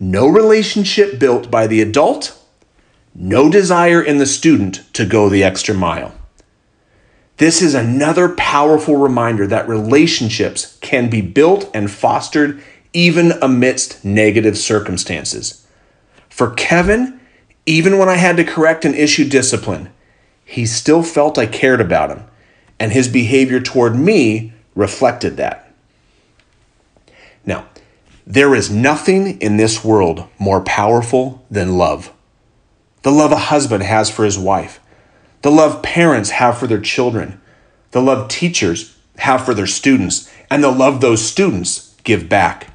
No 0.00 0.28
relationship 0.28 1.18
built 1.18 1.50
by 1.50 1.66
the 1.66 1.80
adult, 1.80 2.38
no 3.14 3.50
desire 3.50 4.00
in 4.00 4.18
the 4.18 4.26
student 4.26 4.82
to 4.94 5.04
go 5.04 5.28
the 5.28 5.42
extra 5.42 5.74
mile. 5.74 6.14
This 7.38 7.62
is 7.62 7.74
another 7.74 8.30
powerful 8.30 8.96
reminder 8.96 9.46
that 9.46 9.68
relationships 9.68 10.76
can 10.80 11.08
be 11.08 11.20
built 11.20 11.70
and 11.72 11.90
fostered 11.90 12.62
even 12.92 13.32
amidst 13.42 14.04
negative 14.04 14.56
circumstances. 14.58 15.66
For 16.28 16.50
Kevin, 16.50 17.20
even 17.66 17.98
when 17.98 18.08
I 18.08 18.16
had 18.16 18.36
to 18.38 18.44
correct 18.44 18.84
and 18.84 18.94
issue 18.94 19.28
discipline, 19.28 19.90
he 20.44 20.64
still 20.64 21.02
felt 21.02 21.38
I 21.38 21.46
cared 21.46 21.80
about 21.80 22.10
him, 22.10 22.24
and 22.78 22.92
his 22.92 23.08
behavior 23.08 23.60
toward 23.60 23.96
me 23.96 24.52
reflected 24.74 25.36
that. 25.36 25.72
Now, 27.44 27.66
there 28.28 28.54
is 28.54 28.70
nothing 28.70 29.40
in 29.40 29.56
this 29.56 29.82
world 29.82 30.28
more 30.38 30.60
powerful 30.60 31.46
than 31.50 31.78
love. 31.78 32.12
The 33.00 33.10
love 33.10 33.32
a 33.32 33.36
husband 33.36 33.82
has 33.84 34.10
for 34.10 34.24
his 34.24 34.38
wife 34.38 34.80
the 35.40 35.50
love 35.50 35.82
parents 35.82 36.30
have 36.30 36.58
for 36.58 36.66
their 36.66 36.80
children, 36.80 37.40
the 37.92 38.02
love 38.02 38.28
teachers 38.28 38.96
have 39.18 39.44
for 39.44 39.54
their 39.54 39.68
students, 39.68 40.30
and 40.50 40.62
the 40.62 40.70
love 40.70 41.00
those 41.00 41.24
students 41.24 41.94
give 42.02 42.28
back. 42.28 42.74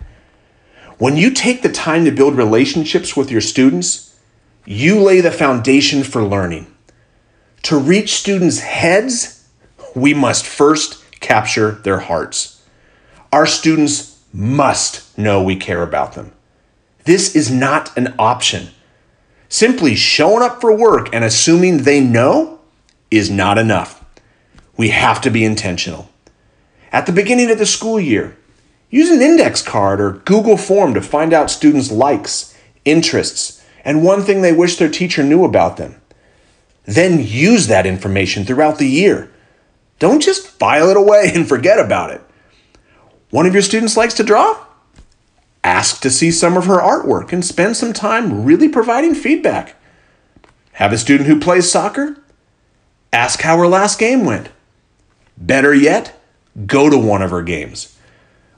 When 0.97 1.17
you 1.17 1.29
take 1.29 1.61
the 1.61 1.71
time 1.71 2.05
to 2.05 2.11
build 2.11 2.35
relationships 2.35 3.17
with 3.17 3.29
your 3.29 3.41
students, 3.41 4.17
you 4.65 5.01
lay 5.01 5.19
the 5.19 5.29
foundation 5.29 6.03
for 6.03 6.23
learning. 6.23 6.73
To 7.63 7.77
reach 7.77 8.13
students' 8.13 8.61
heads, 8.61 9.45
we 9.93 10.13
must 10.13 10.47
first 10.47 11.03
capture 11.19 11.71
their 11.71 11.99
hearts. 11.99 12.63
Our 13.33 13.45
students 13.45 14.12
must 14.33 15.15
know 15.17 15.41
we 15.41 15.55
care 15.55 15.83
about 15.83 16.13
them. 16.13 16.33
This 17.05 17.35
is 17.35 17.51
not 17.51 17.95
an 17.95 18.15
option. 18.17 18.69
Simply 19.47 19.93
showing 19.93 20.43
up 20.43 20.59
for 20.59 20.75
work 20.75 21.13
and 21.13 21.23
assuming 21.23 21.77
they 21.77 22.01
know 22.01 22.59
is 23.11 23.29
not 23.29 23.59
enough. 23.59 24.03
We 24.75 24.89
have 24.89 25.21
to 25.21 25.29
be 25.29 25.45
intentional. 25.45 26.09
At 26.91 27.05
the 27.05 27.11
beginning 27.11 27.51
of 27.51 27.59
the 27.59 27.65
school 27.65 27.99
year, 27.99 28.35
use 28.89 29.11
an 29.11 29.21
index 29.21 29.61
card 29.61 30.01
or 30.01 30.13
Google 30.25 30.57
form 30.57 30.95
to 30.95 31.01
find 31.01 31.33
out 31.33 31.51
students' 31.51 31.91
likes, 31.91 32.57
interests, 32.83 33.63
and 33.85 34.03
one 34.03 34.21
thing 34.21 34.41
they 34.41 34.53
wish 34.53 34.77
their 34.77 34.89
teacher 34.89 35.23
knew 35.23 35.43
about 35.43 35.77
them. 35.77 36.01
Then 36.85 37.23
use 37.23 37.67
that 37.67 37.85
information 37.85 38.45
throughout 38.45 38.77
the 38.77 38.89
year. 38.89 39.31
Don't 39.99 40.21
just 40.21 40.47
file 40.47 40.89
it 40.89 40.97
away 40.97 41.31
and 41.35 41.47
forget 41.47 41.79
about 41.79 42.11
it. 42.11 42.21
One 43.33 43.47
of 43.47 43.53
your 43.53 43.63
students 43.63 43.97
likes 43.97 44.13
to 44.13 44.23
draw? 44.23 44.63
Ask 45.63 46.01
to 46.01 46.11
see 46.11 46.29
some 46.29 46.55
of 46.55 46.67
her 46.67 46.77
artwork 46.77 47.33
and 47.33 47.43
spend 47.43 47.75
some 47.75 47.91
time 47.91 48.45
really 48.45 48.69
providing 48.69 49.15
feedback. 49.15 49.75
Have 50.73 50.93
a 50.93 50.99
student 50.99 51.27
who 51.27 51.39
plays 51.39 51.71
soccer? 51.71 52.21
Ask 53.11 53.41
how 53.41 53.57
her 53.57 53.65
last 53.65 53.97
game 53.97 54.23
went. 54.23 54.49
Better 55.35 55.73
yet, 55.73 56.15
go 56.67 56.91
to 56.91 56.97
one 56.99 57.23
of 57.23 57.31
her 57.31 57.41
games. 57.41 57.97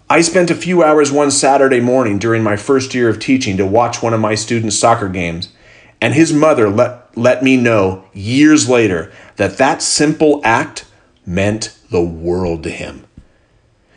I 0.09 0.19
spent 0.19 0.51
a 0.51 0.55
few 0.55 0.83
hours 0.83 1.09
one 1.09 1.31
Saturday 1.31 1.79
morning 1.79 2.19
during 2.19 2.43
my 2.43 2.57
first 2.57 2.93
year 2.93 3.07
of 3.07 3.17
teaching 3.17 3.55
to 3.55 3.65
watch 3.65 4.03
one 4.03 4.13
of 4.13 4.19
my 4.19 4.35
students' 4.35 4.77
soccer 4.77 5.07
games, 5.07 5.53
and 6.01 6.13
his 6.13 6.33
mother 6.33 6.69
let, 6.69 7.17
let 7.17 7.41
me 7.41 7.55
know 7.55 8.03
years 8.11 8.67
later 8.67 9.13
that 9.37 9.57
that 9.57 9.81
simple 9.81 10.41
act 10.43 10.83
meant 11.25 11.79
the 11.91 12.03
world 12.03 12.63
to 12.63 12.69
him. 12.69 13.04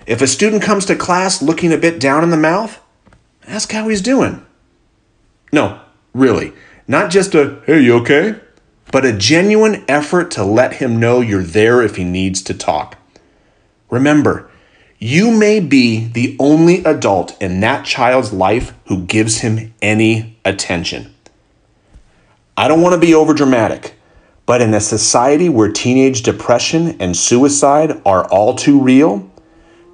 If 0.09 0.21
a 0.21 0.27
student 0.27 0.63
comes 0.63 0.87
to 0.87 0.97
class 0.97 1.41
looking 1.41 1.73
a 1.73 1.79
bit 1.79 2.01
down 2.01 2.25
in 2.25 2.31
the 2.31 2.37
mouth, 2.37 2.81
Ask 3.49 3.73
how 3.73 3.89
he's 3.89 4.03
doing. 4.03 4.45
No, 5.53 5.81
really. 6.13 6.53
Not 6.87 7.11
just 7.11 7.35
a, 7.35 7.63
hey, 7.67 7.81
you 7.81 7.95
okay? 7.97 8.39
But 8.93 9.07
a 9.07 9.13
genuine 9.13 9.85
effort 9.89 10.31
to 10.33 10.45
let 10.45 10.75
him 10.75 11.01
know 11.01 11.23
you're 11.23 11.43
there 11.43 11.83
if 11.83 11.97
he 11.97 12.05
needs 12.05 12.43
to 12.43 12.55
talk. 12.55 12.99
Remember, 13.89 14.51
you 14.99 15.31
may 15.31 15.61
be 15.61 16.09
the 16.09 16.37
only 16.39 16.85
adult 16.85 17.41
in 17.41 17.61
that 17.61 17.87
child's 17.87 18.33
life 18.33 18.75
who 18.87 19.05
gives 19.05 19.39
him 19.39 19.73
any 19.81 20.39
attention. 20.45 21.15
I 22.57 22.69
don't 22.69 22.83
want 22.83 22.95
to 22.95 23.01
be 23.01 23.13
overdramatic, 23.13 23.93
but 24.45 24.61
in 24.61 24.75
a 24.75 24.81
society 24.81 25.49
where 25.49 25.73
teenage 25.73 26.23
depression 26.23 27.01
and 27.01 27.17
suicide 27.17 28.03
are 28.05 28.27
all 28.27 28.55
too 28.55 28.79
real, 28.79 29.31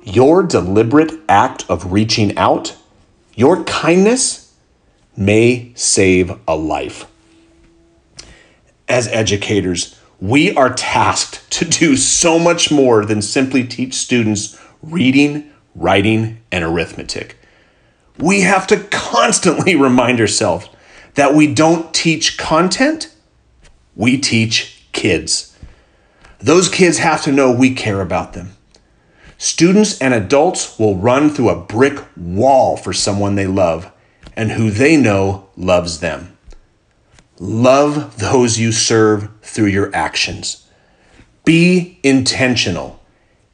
your 0.04 0.42
deliberate 0.42 1.12
act 1.28 1.64
of 1.68 1.92
reaching 1.92 2.36
out 2.36 2.76
your 3.34 3.64
kindness 3.64 4.54
may 5.16 5.72
save 5.74 6.38
a 6.46 6.56
life. 6.56 7.06
As 8.88 9.08
educators, 9.08 9.98
we 10.20 10.54
are 10.54 10.72
tasked 10.72 11.50
to 11.52 11.64
do 11.64 11.96
so 11.96 12.38
much 12.38 12.70
more 12.70 13.04
than 13.04 13.22
simply 13.22 13.64
teach 13.64 13.94
students 13.94 14.60
reading, 14.82 15.50
writing, 15.74 16.40
and 16.52 16.64
arithmetic. 16.64 17.36
We 18.18 18.42
have 18.42 18.66
to 18.68 18.78
constantly 18.78 19.74
remind 19.76 20.20
ourselves 20.20 20.68
that 21.14 21.34
we 21.34 21.52
don't 21.52 21.92
teach 21.94 22.38
content, 22.38 23.12
we 23.96 24.18
teach 24.18 24.86
kids. 24.92 25.56
Those 26.38 26.68
kids 26.68 26.98
have 26.98 27.22
to 27.22 27.32
know 27.32 27.50
we 27.50 27.74
care 27.74 28.00
about 28.00 28.32
them. 28.32 28.56
Students 29.44 29.98
and 29.98 30.14
adults 30.14 30.78
will 30.78 30.96
run 30.96 31.28
through 31.28 31.50
a 31.50 31.60
brick 31.60 32.02
wall 32.16 32.78
for 32.78 32.94
someone 32.94 33.34
they 33.34 33.46
love 33.46 33.92
and 34.34 34.52
who 34.52 34.70
they 34.70 34.96
know 34.96 35.50
loves 35.54 36.00
them. 36.00 36.38
Love 37.38 38.20
those 38.20 38.58
you 38.58 38.72
serve 38.72 39.28
through 39.42 39.66
your 39.66 39.94
actions. 39.94 40.66
Be 41.44 42.00
intentional, 42.02 43.02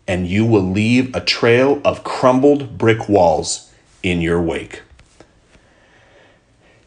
and 0.06 0.28
you 0.28 0.46
will 0.46 0.62
leave 0.62 1.12
a 1.12 1.20
trail 1.20 1.82
of 1.84 2.04
crumbled 2.04 2.78
brick 2.78 3.08
walls 3.08 3.74
in 4.00 4.20
your 4.20 4.40
wake. 4.40 4.82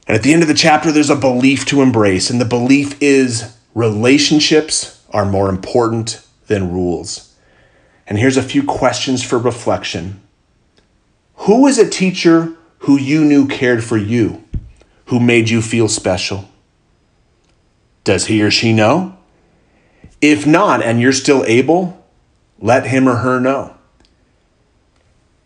And 0.07 0.15
at 0.15 0.23
the 0.23 0.31
end 0.31 0.43
of 0.43 0.47
the 0.47 0.53
chapter, 0.53 0.93
there's 0.93 1.09
a 1.09 1.17
belief 1.17 1.65
to 1.65 1.81
embrace, 1.81 2.29
and 2.29 2.39
the 2.39 2.45
belief 2.45 2.95
is 3.01 3.53
relationships 3.75 5.03
are 5.09 5.25
more 5.25 5.49
important 5.49 6.25
than 6.47 6.71
rules. 6.71 7.33
And 8.13 8.19
here's 8.19 8.38
a 8.38 8.43
few 8.43 8.62
questions 8.62 9.23
for 9.23 9.39
reflection. 9.39 10.21
Who 11.34 11.65
is 11.65 11.80
a 11.80 11.89
teacher 11.89 12.54
who 12.82 12.95
you 12.95 13.26
knew 13.26 13.47
cared 13.47 13.84
for 13.84 13.97
you, 13.97 14.43
who 15.06 15.19
made 15.19 15.49
you 15.49 15.63
feel 15.63 15.88
special? 15.88 16.47
Does 18.04 18.28
he 18.28 18.43
or 18.43 18.52
she 18.52 18.71
know? 18.71 19.17
If 20.21 20.45
not, 20.45 20.84
and 20.84 21.02
you're 21.02 21.12
still 21.12 21.43
able, 21.45 22.06
let 22.60 22.86
him 22.86 23.10
or 23.10 23.15
her 23.15 23.39
know. 23.39 23.78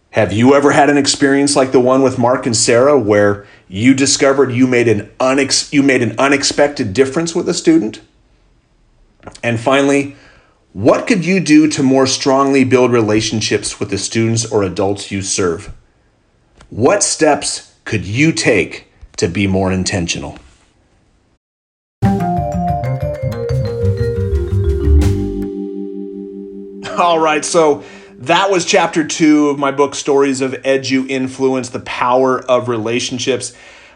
Have 0.10 0.34
you 0.34 0.54
ever 0.54 0.72
had 0.72 0.90
an 0.90 0.98
experience 0.98 1.56
like 1.56 1.72
the 1.72 1.80
one 1.80 2.04
with 2.04 2.20
Mark 2.20 2.46
and 2.46 2.54
Sarah 2.54 3.00
where 3.00 3.48
you 3.70 3.94
discovered 3.94 4.52
you 4.52 4.68
made 4.68 4.90
an, 4.90 5.10
unex- 5.22 5.72
you 5.72 5.84
made 5.84 6.04
an 6.04 6.20
unexpected 6.20 6.94
difference 6.94 7.34
with 7.34 7.48
a 7.48 7.54
student? 7.54 8.02
And 9.42 9.58
finally, 9.58 10.18
what 10.74 11.08
could 11.08 11.26
you 11.26 11.40
do 11.40 11.68
to 11.70 11.82
more 11.82 12.06
strongly 12.06 12.64
build 12.64 12.92
relationships 12.92 13.80
with 13.80 13.90
the 13.90 13.98
students 13.98 14.46
or 14.46 14.64
adults 14.64 15.12
you 15.12 15.22
serve? 15.22 15.74
What 16.70 17.02
steps 17.04 17.74
could 17.86 18.06
you 18.06 18.32
take 18.32 18.88
to 19.18 19.28
be 19.28 19.48
more 19.48 19.72
intentional? 19.72 20.38
All 27.00 27.20
right, 27.20 27.46
so 27.46 27.84
that 28.20 28.50
was 28.52 28.66
chapter 28.66 29.08
two 29.08 29.50
of 29.50 29.58
my 29.58 29.72
book, 29.72 29.96
Stories 29.96 30.42
of 30.42 30.52
Edu 30.52 31.10
Influence 31.10 31.70
The 31.70 31.80
Power 31.82 32.42
of 32.42 32.68
Relationships. 32.68 33.54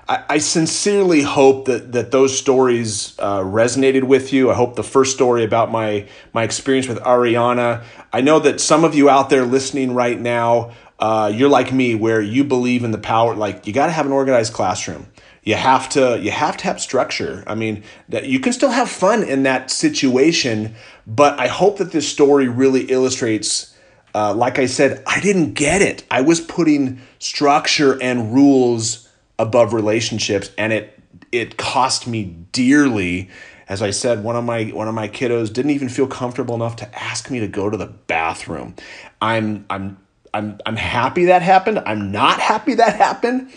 I, 0.08 0.24
I 0.30 0.38
sincerely 0.40 1.22
hope 1.22 1.66
that 1.66 1.92
that 1.92 2.12
those 2.12 2.38
stories 2.38 3.16
uh, 3.20 3.40
resonated 3.40 4.04
with 4.04 4.34
you. 4.34 4.52
I 4.52 4.56
hope 4.56 4.76
the 4.76 4.84
first 4.84 5.14
story 5.14 5.44
about 5.44 5.72
my 5.72 6.08
my 6.34 6.44
experience 6.44 6.88
with 6.88 7.00
Ariana. 7.00 7.84
I 8.14 8.22
know 8.22 8.40
that 8.40 8.62
some 8.62 8.84
of 8.84 8.96
you 8.96 9.10
out 9.10 9.30
there 9.30 9.46
listening 9.46 9.94
right 9.94 10.20
now 10.20 10.72
uh, 11.02 11.32
you're 11.34 11.50
like 11.50 11.74
me, 11.74 11.96
where 11.96 12.22
you 12.22 12.44
believe 12.44 12.84
in 12.84 12.92
the 12.92 12.98
power, 12.98 13.36
like 13.36 13.66
you 13.66 13.74
got 13.74 13.88
to 13.88 13.92
have 13.92 14.06
an 14.06 14.12
organized 14.12 14.54
classroom. 14.54 15.08
You 15.44 15.56
have 15.56 15.90
to 15.90 16.20
you 16.22 16.30
have 16.30 16.56
to 16.58 16.66
have 16.66 16.80
structure. 16.80 17.44
I 17.48 17.56
mean, 17.56 17.84
that 18.10 18.28
you 18.28 18.40
can 18.40 18.54
still 18.54 18.70
have 18.70 18.88
fun 18.88 19.24
in 19.24 19.42
that 19.44 19.72
situation, 19.72 20.76
but 21.08 21.40
I 21.40 21.48
hope 21.48 21.80
that 21.80 21.92
this 21.92 22.08
story 22.08 22.48
really 22.48 22.84
illustrates. 22.84 23.76
Uh, 24.14 24.36
like 24.36 24.60
I 24.60 24.68
said, 24.68 25.02
I 25.08 25.20
didn't 25.22 25.54
get 25.54 25.82
it. 25.82 26.04
I 26.12 26.22
was 26.22 26.40
putting 26.40 27.02
structure 27.18 28.00
and 28.00 28.34
rules 28.34 29.08
above 29.42 29.74
relationships, 29.74 30.52
and 30.58 30.72
it 30.72 31.00
it 31.32 31.58
cost 31.58 32.08
me 32.08 32.24
dearly 32.52 33.30
as 33.72 33.82
I 33.82 33.92
said, 33.92 34.22
one 34.22 34.36
of 34.36 34.44
my 34.44 34.66
one 34.66 34.90
of 34.90 34.94
my 34.94 35.08
kiddos 35.08 35.54
didn't 35.54 35.72
even 35.72 35.88
feel 35.88 36.06
comfortable 36.06 36.56
enough 36.56 36.76
to 36.78 37.02
ask 37.04 37.32
me 37.32 37.40
to 37.40 37.48
go 37.48 37.70
to 37.70 37.78
the 37.78 37.86
bathroom. 37.86 38.76
I'm 39.22 39.66
I'm 39.70 39.98
I'm 40.34 40.60
I'm 40.66 40.76
happy 40.76 41.26
that 41.26 41.42
happened. 41.42 41.80
I'm 41.86 42.12
not 42.12 42.42
happy 42.42 42.76
that 42.76 42.98
happened, 42.98 43.50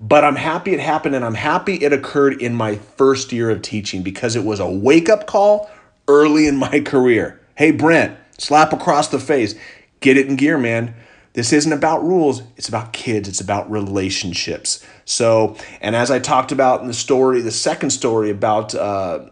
but 0.00 0.24
I'm 0.24 0.36
happy 0.36 0.72
it 0.72 0.80
happened 0.80 1.16
and 1.16 1.22
I'm 1.22 1.34
happy 1.34 1.74
it 1.74 1.92
occurred 1.92 2.40
in 2.40 2.54
my 2.54 2.76
first 2.76 3.30
year 3.30 3.50
of 3.50 3.60
teaching 3.60 4.02
because 4.02 4.36
it 4.36 4.44
was 4.44 4.58
a 4.58 4.70
wake-up 4.70 5.26
call 5.26 5.70
early 6.08 6.46
in 6.46 6.56
my 6.56 6.80
career. 6.80 7.38
Hey 7.54 7.70
Brent, 7.70 8.16
slap 8.38 8.72
across 8.72 9.08
the 9.08 9.18
face. 9.18 9.54
Get 10.00 10.16
it 10.16 10.28
in 10.28 10.36
gear, 10.36 10.56
man. 10.56 10.94
This 11.38 11.52
isn't 11.52 11.72
about 11.72 12.02
rules, 12.02 12.42
it's 12.56 12.68
about 12.68 12.92
kids, 12.92 13.28
it's 13.28 13.40
about 13.40 13.70
relationships. 13.70 14.84
So, 15.04 15.56
and 15.80 15.94
as 15.94 16.10
I 16.10 16.18
talked 16.18 16.50
about 16.50 16.80
in 16.80 16.88
the 16.88 16.92
story, 16.92 17.42
the 17.42 17.52
second 17.52 17.90
story 17.90 18.30
about 18.30 18.74
uh, 18.74 19.26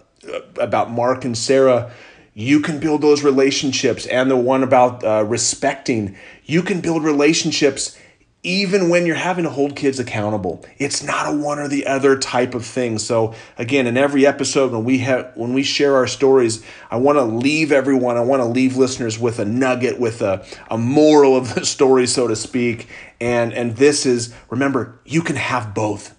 about 0.56 0.92
Mark 0.92 1.24
and 1.24 1.36
Sarah, 1.36 1.90
you 2.32 2.60
can 2.60 2.78
build 2.78 3.02
those 3.02 3.24
relationships 3.24 4.06
and 4.06 4.30
the 4.30 4.36
one 4.36 4.62
about 4.62 5.02
uh, 5.02 5.24
respecting 5.24 6.16
you 6.44 6.62
can 6.62 6.80
build 6.80 7.02
relationships 7.02 7.98
even 8.46 8.88
when 8.88 9.06
you're 9.06 9.16
having 9.16 9.42
to 9.42 9.50
hold 9.50 9.74
kids 9.74 9.98
accountable 9.98 10.64
it's 10.78 11.02
not 11.02 11.26
a 11.26 11.36
one 11.36 11.58
or 11.58 11.66
the 11.66 11.84
other 11.84 12.16
type 12.16 12.54
of 12.54 12.64
thing 12.64 12.96
so 12.96 13.34
again 13.58 13.88
in 13.88 13.96
every 13.96 14.24
episode 14.24 14.70
when 14.70 14.84
we 14.84 14.98
have 14.98 15.32
when 15.34 15.52
we 15.52 15.64
share 15.64 15.96
our 15.96 16.06
stories 16.06 16.64
i 16.90 16.96
want 16.96 17.18
to 17.18 17.24
leave 17.24 17.72
everyone 17.72 18.16
i 18.16 18.20
want 18.20 18.40
to 18.40 18.46
leave 18.46 18.76
listeners 18.76 19.18
with 19.18 19.40
a 19.40 19.44
nugget 19.44 19.98
with 19.98 20.22
a, 20.22 20.46
a 20.70 20.78
moral 20.78 21.36
of 21.36 21.54
the 21.56 21.66
story 21.66 22.06
so 22.06 22.28
to 22.28 22.36
speak 22.36 22.88
and 23.20 23.52
and 23.52 23.76
this 23.76 24.06
is 24.06 24.32
remember 24.48 24.98
you 25.04 25.20
can 25.20 25.36
have 25.36 25.74
both 25.74 26.16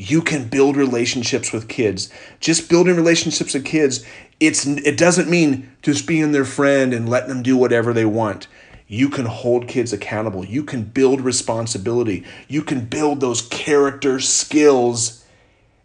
you 0.00 0.22
can 0.22 0.46
build 0.46 0.76
relationships 0.76 1.52
with 1.52 1.66
kids. 1.66 2.08
Just 2.38 2.70
building 2.70 2.94
relationships 2.94 3.52
with 3.52 3.64
kids, 3.64 4.06
it's 4.38 4.64
it 4.64 4.96
doesn't 4.96 5.28
mean 5.28 5.72
just 5.82 6.06
being 6.06 6.30
their 6.30 6.44
friend 6.44 6.94
and 6.94 7.08
letting 7.08 7.30
them 7.30 7.42
do 7.42 7.56
whatever 7.56 7.92
they 7.92 8.04
want. 8.04 8.46
You 8.88 9.10
can 9.10 9.26
hold 9.26 9.68
kids 9.68 9.92
accountable. 9.92 10.44
You 10.44 10.64
can 10.64 10.82
build 10.82 11.20
responsibility. 11.20 12.24
You 12.48 12.62
can 12.62 12.86
build 12.86 13.20
those 13.20 13.42
character 13.42 14.18
skills 14.18 15.24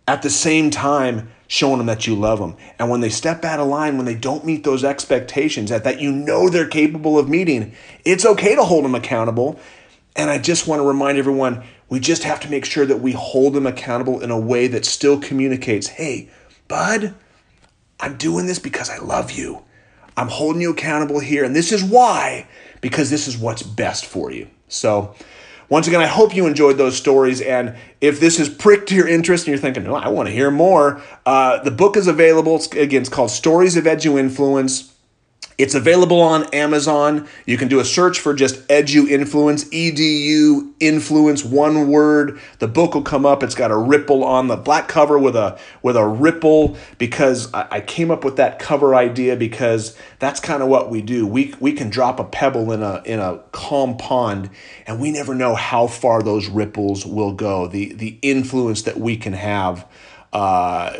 at 0.07 0.21
the 0.21 0.29
same 0.29 0.71
time 0.71 1.29
showing 1.47 1.77
them 1.77 1.87
that 1.87 2.07
you 2.07 2.15
love 2.15 2.39
them. 2.39 2.55
And 2.79 2.89
when 2.89 3.01
they 3.01 3.09
step 3.09 3.43
out 3.43 3.59
of 3.59 3.67
line, 3.67 3.97
when 3.97 4.05
they 4.05 4.15
don't 4.15 4.45
meet 4.45 4.63
those 4.63 4.83
expectations 4.83 5.69
that, 5.69 5.83
that 5.83 5.99
you 5.99 6.11
know 6.11 6.49
they're 6.49 6.67
capable 6.67 7.19
of 7.19 7.29
meeting, 7.29 7.75
it's 8.05 8.25
okay 8.25 8.55
to 8.55 8.63
hold 8.63 8.85
them 8.85 8.95
accountable. 8.95 9.59
And 10.15 10.29
I 10.29 10.39
just 10.39 10.67
want 10.67 10.81
to 10.81 10.87
remind 10.87 11.17
everyone 11.17 11.63
we 11.89 11.99
just 11.99 12.23
have 12.23 12.39
to 12.39 12.49
make 12.49 12.65
sure 12.65 12.85
that 12.85 13.01
we 13.01 13.11
hold 13.11 13.53
them 13.53 13.67
accountable 13.67 14.21
in 14.21 14.31
a 14.31 14.39
way 14.39 14.67
that 14.67 14.85
still 14.85 15.19
communicates 15.19 15.87
hey, 15.87 16.29
bud, 16.67 17.13
I'm 17.99 18.17
doing 18.17 18.47
this 18.47 18.59
because 18.59 18.89
I 18.89 18.97
love 18.97 19.31
you. 19.31 19.63
I'm 20.17 20.29
holding 20.29 20.61
you 20.61 20.71
accountable 20.71 21.19
here. 21.19 21.43
And 21.43 21.55
this 21.55 21.71
is 21.71 21.83
why, 21.83 22.47
because 22.83 23.09
this 23.09 23.29
is 23.29 23.37
what's 23.37 23.63
best 23.63 24.05
for 24.05 24.29
you. 24.29 24.45
So, 24.67 25.15
once 25.69 25.87
again, 25.87 26.01
I 26.01 26.05
hope 26.05 26.35
you 26.35 26.45
enjoyed 26.45 26.77
those 26.77 26.97
stories. 26.97 27.39
And 27.39 27.75
if 28.01 28.19
this 28.19 28.37
has 28.37 28.49
pricked 28.49 28.91
your 28.91 29.07
interest 29.07 29.45
and 29.45 29.53
you're 29.53 29.57
thinking, 29.57 29.85
no, 29.85 29.95
I 29.95 30.09
want 30.09 30.27
to 30.27 30.33
hear 30.33 30.51
more, 30.51 31.01
uh, 31.25 31.63
the 31.63 31.71
book 31.71 31.95
is 31.95 32.07
available. 32.07 32.57
It's, 32.57 32.67
again, 32.67 33.01
it's 33.01 33.09
called 33.09 33.31
Stories 33.31 33.77
of 33.77 33.85
Edu 33.85 34.19
Influence. 34.19 34.92
It's 35.57 35.75
available 35.75 36.21
on 36.21 36.45
Amazon. 36.53 37.27
You 37.45 37.57
can 37.57 37.67
do 37.67 37.79
a 37.79 37.85
search 37.85 38.19
for 38.19 38.33
just 38.33 38.67
Edu 38.67 39.07
Influence, 39.07 39.65
EDU 39.65 40.73
Influence, 40.79 41.43
one 41.43 41.89
word. 41.89 42.39
The 42.59 42.67
book 42.67 42.93
will 42.95 43.03
come 43.03 43.25
up. 43.25 43.43
It's 43.43 43.55
got 43.55 43.71
a 43.71 43.77
ripple 43.77 44.23
on 44.23 44.47
the 44.47 44.55
black 44.55 44.87
cover 44.87 45.19
with 45.19 45.35
a 45.35 45.59
with 45.81 45.95
a 45.95 46.05
ripple 46.05 46.77
because 46.97 47.53
I, 47.53 47.67
I 47.71 47.81
came 47.81 48.11
up 48.11 48.23
with 48.23 48.37
that 48.37 48.59
cover 48.59 48.95
idea 48.95 49.35
because 49.35 49.97
that's 50.19 50.39
kind 50.39 50.63
of 50.63 50.69
what 50.69 50.89
we 50.89 51.01
do. 51.01 51.27
We 51.27 51.53
we 51.59 51.73
can 51.73 51.89
drop 51.89 52.19
a 52.19 52.23
pebble 52.23 52.71
in 52.71 52.81
a 52.81 53.01
in 53.05 53.19
a 53.19 53.39
calm 53.51 53.97
pond 53.97 54.49
and 54.87 54.99
we 54.99 55.11
never 55.11 55.35
know 55.35 55.55
how 55.55 55.87
far 55.87 56.21
those 56.21 56.47
ripples 56.47 57.05
will 57.05 57.33
go. 57.33 57.67
The 57.67 57.93
the 57.93 58.17
influence 58.21 58.83
that 58.83 58.97
we 58.97 59.17
can 59.17 59.33
have 59.33 59.87
uh, 60.33 60.93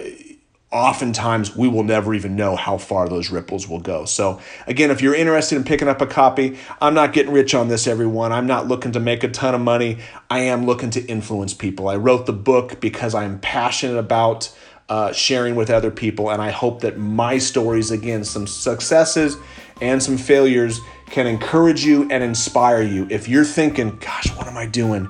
oftentimes 0.74 1.56
we 1.56 1.68
will 1.68 1.84
never 1.84 2.16
even 2.16 2.36
know 2.36 2.56
how 2.56 2.78
far 2.78 3.08
those 3.08 3.30
ripples 3.30 3.70
will 3.70 3.80
go. 3.80 4.06
So, 4.06 4.42
again, 4.66 4.90
if 4.90 5.02
you're 5.02 5.14
interested 5.14 5.56
in 5.56 5.64
picking 5.64 5.88
up 5.88 6.02
a 6.02 6.08
copy, 6.08 6.58
I'm 6.82 6.96
not 6.96 7.14
getting 7.14 7.32
rich 7.32 7.54
on 7.54 7.68
this, 7.68 7.86
everyone. 7.86 8.32
I'm 8.34 8.48
not 8.48 8.68
looking 8.68 8.92
to 8.94 9.00
make 9.00 9.24
a 9.24 9.28
ton 9.28 9.54
of 9.54 9.62
money. 9.62 10.00
I 10.32 10.40
am 10.40 10.66
looking 10.66 10.90
to 10.92 11.06
influence 11.06 11.54
people. 11.54 11.88
I 11.88 11.96
wrote 11.96 12.26
the 12.26 12.34
book 12.34 12.82
because 12.82 13.14
I'm 13.14 13.40
passionate 13.40 14.00
about 14.00 14.54
uh, 14.90 15.14
sharing 15.14 15.56
with 15.56 15.70
other 15.70 15.92
people, 15.92 16.32
and 16.32 16.42
I 16.42 16.50
hope 16.50 16.82
that 16.82 16.98
my 16.98 17.38
stories, 17.38 17.92
again, 17.92 18.24
some 18.24 18.48
successes 18.48 19.38
and 19.80 20.02
some 20.02 20.18
failures, 20.18 20.80
can 21.12 21.28
encourage 21.28 21.86
you 21.86 22.10
and 22.10 22.24
inspire 22.24 22.82
you. 22.82 23.06
If 23.12 23.30
you're 23.30 23.46
thinking, 23.46 24.00
gosh, 24.00 24.36
what 24.36 24.48
am 24.48 24.58
I 24.58 24.66
doing? 24.66 25.08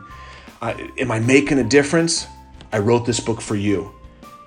Uh, 0.61 0.73
am 0.97 1.09
I 1.09 1.19
making 1.19 1.57
a 1.59 1.63
difference? 1.63 2.27
I 2.73 2.79
wrote 2.79 3.05
this 3.05 3.21
book 3.21 3.39
for 3.39 3.55
you 3.55 3.93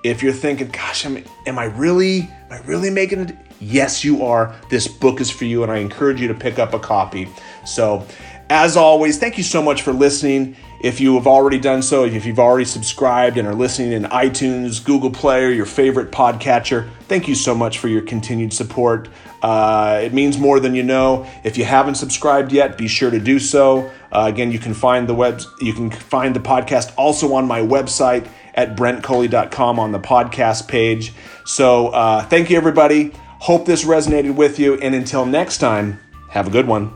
if 0.07 0.23
you're 0.23 0.33
thinking, 0.33 0.69
gosh, 0.69 1.05
am, 1.05 1.23
am 1.47 1.59
I 1.59 1.65
really, 1.65 2.21
am 2.21 2.53
I 2.53 2.59
really 2.61 2.91
making 2.91 3.21
it? 3.21 3.37
Yes, 3.61 4.05
you 4.05 4.25
are. 4.25 4.55
This 4.71 4.87
book 4.87 5.21
is 5.21 5.31
for 5.31 5.47
you, 5.47 5.63
and 5.63 5.73
I 5.73 5.79
encourage 5.79 6.21
you 6.21 6.29
to 6.29 6.35
pick 6.35 6.59
up 6.59 6.75
a 6.75 6.79
copy. 6.79 7.29
So, 7.65 8.07
as 8.49 8.77
always, 8.77 9.19
thank 9.19 9.37
you 9.39 9.43
so 9.43 9.61
much 9.61 9.83
for 9.83 9.93
listening. 9.93 10.57
If 10.81 11.01
you 11.01 11.15
have 11.15 11.27
already 11.27 11.59
done 11.59 11.83
so, 11.83 12.05
if 12.05 12.25
you've 12.25 12.39
already 12.39 12.67
subscribed 12.67 13.39
and 13.39 13.49
are 13.49 13.55
listening 13.55 13.93
in 13.93 14.05
iTunes, 14.05 14.85
Google 14.85 15.11
Play, 15.11 15.45
or 15.45 15.51
your 15.51 15.67
favorite 15.67 16.13
podcatcher, 16.13 16.89
thank 17.09 17.27
you 17.27 17.35
so 17.35 17.55
much 17.55 17.79
for 17.79 17.89
your 17.89 18.03
continued 18.03 18.53
support. 18.53 19.09
Uh, 19.43 20.01
it 20.05 20.13
means 20.13 20.39
more 20.39 20.61
than 20.61 20.75
you 20.75 20.83
know. 20.83 21.27
If 21.43 21.59
you 21.59 21.65
haven't 21.65 21.97
subscribed 21.97 22.53
yet, 22.53 22.79
be 22.79 22.87
sure 22.87 23.11
to 23.11 23.19
do 23.19 23.39
so. 23.39 23.91
Uh, 24.13 24.27
again, 24.29 24.53
you 24.53 24.59
can 24.59 24.75
find 24.75 25.09
the 25.09 25.15
web, 25.15 25.41
you 25.61 25.73
can 25.73 25.91
find 25.91 26.37
the 26.37 26.41
podcast 26.41 26.93
also 26.97 27.35
on 27.35 27.47
my 27.47 27.61
website 27.61 28.29
at 28.57 28.77
brentcoley.com 28.77 29.79
on 29.79 29.93
the 29.93 30.01
podcast 30.01 30.67
page. 30.67 31.13
So 31.45 31.89
uh, 31.89 32.23
thank 32.25 32.51
you, 32.51 32.57
everybody. 32.57 33.13
Hope 33.41 33.67
this 33.67 33.85
resonated 33.85 34.35
with 34.35 34.59
you. 34.59 34.75
And 34.81 34.95
until 34.95 35.27
next 35.27 35.59
time, 35.59 36.01
have 36.31 36.49
a 36.49 36.51
good 36.51 36.67
one. 36.67 36.93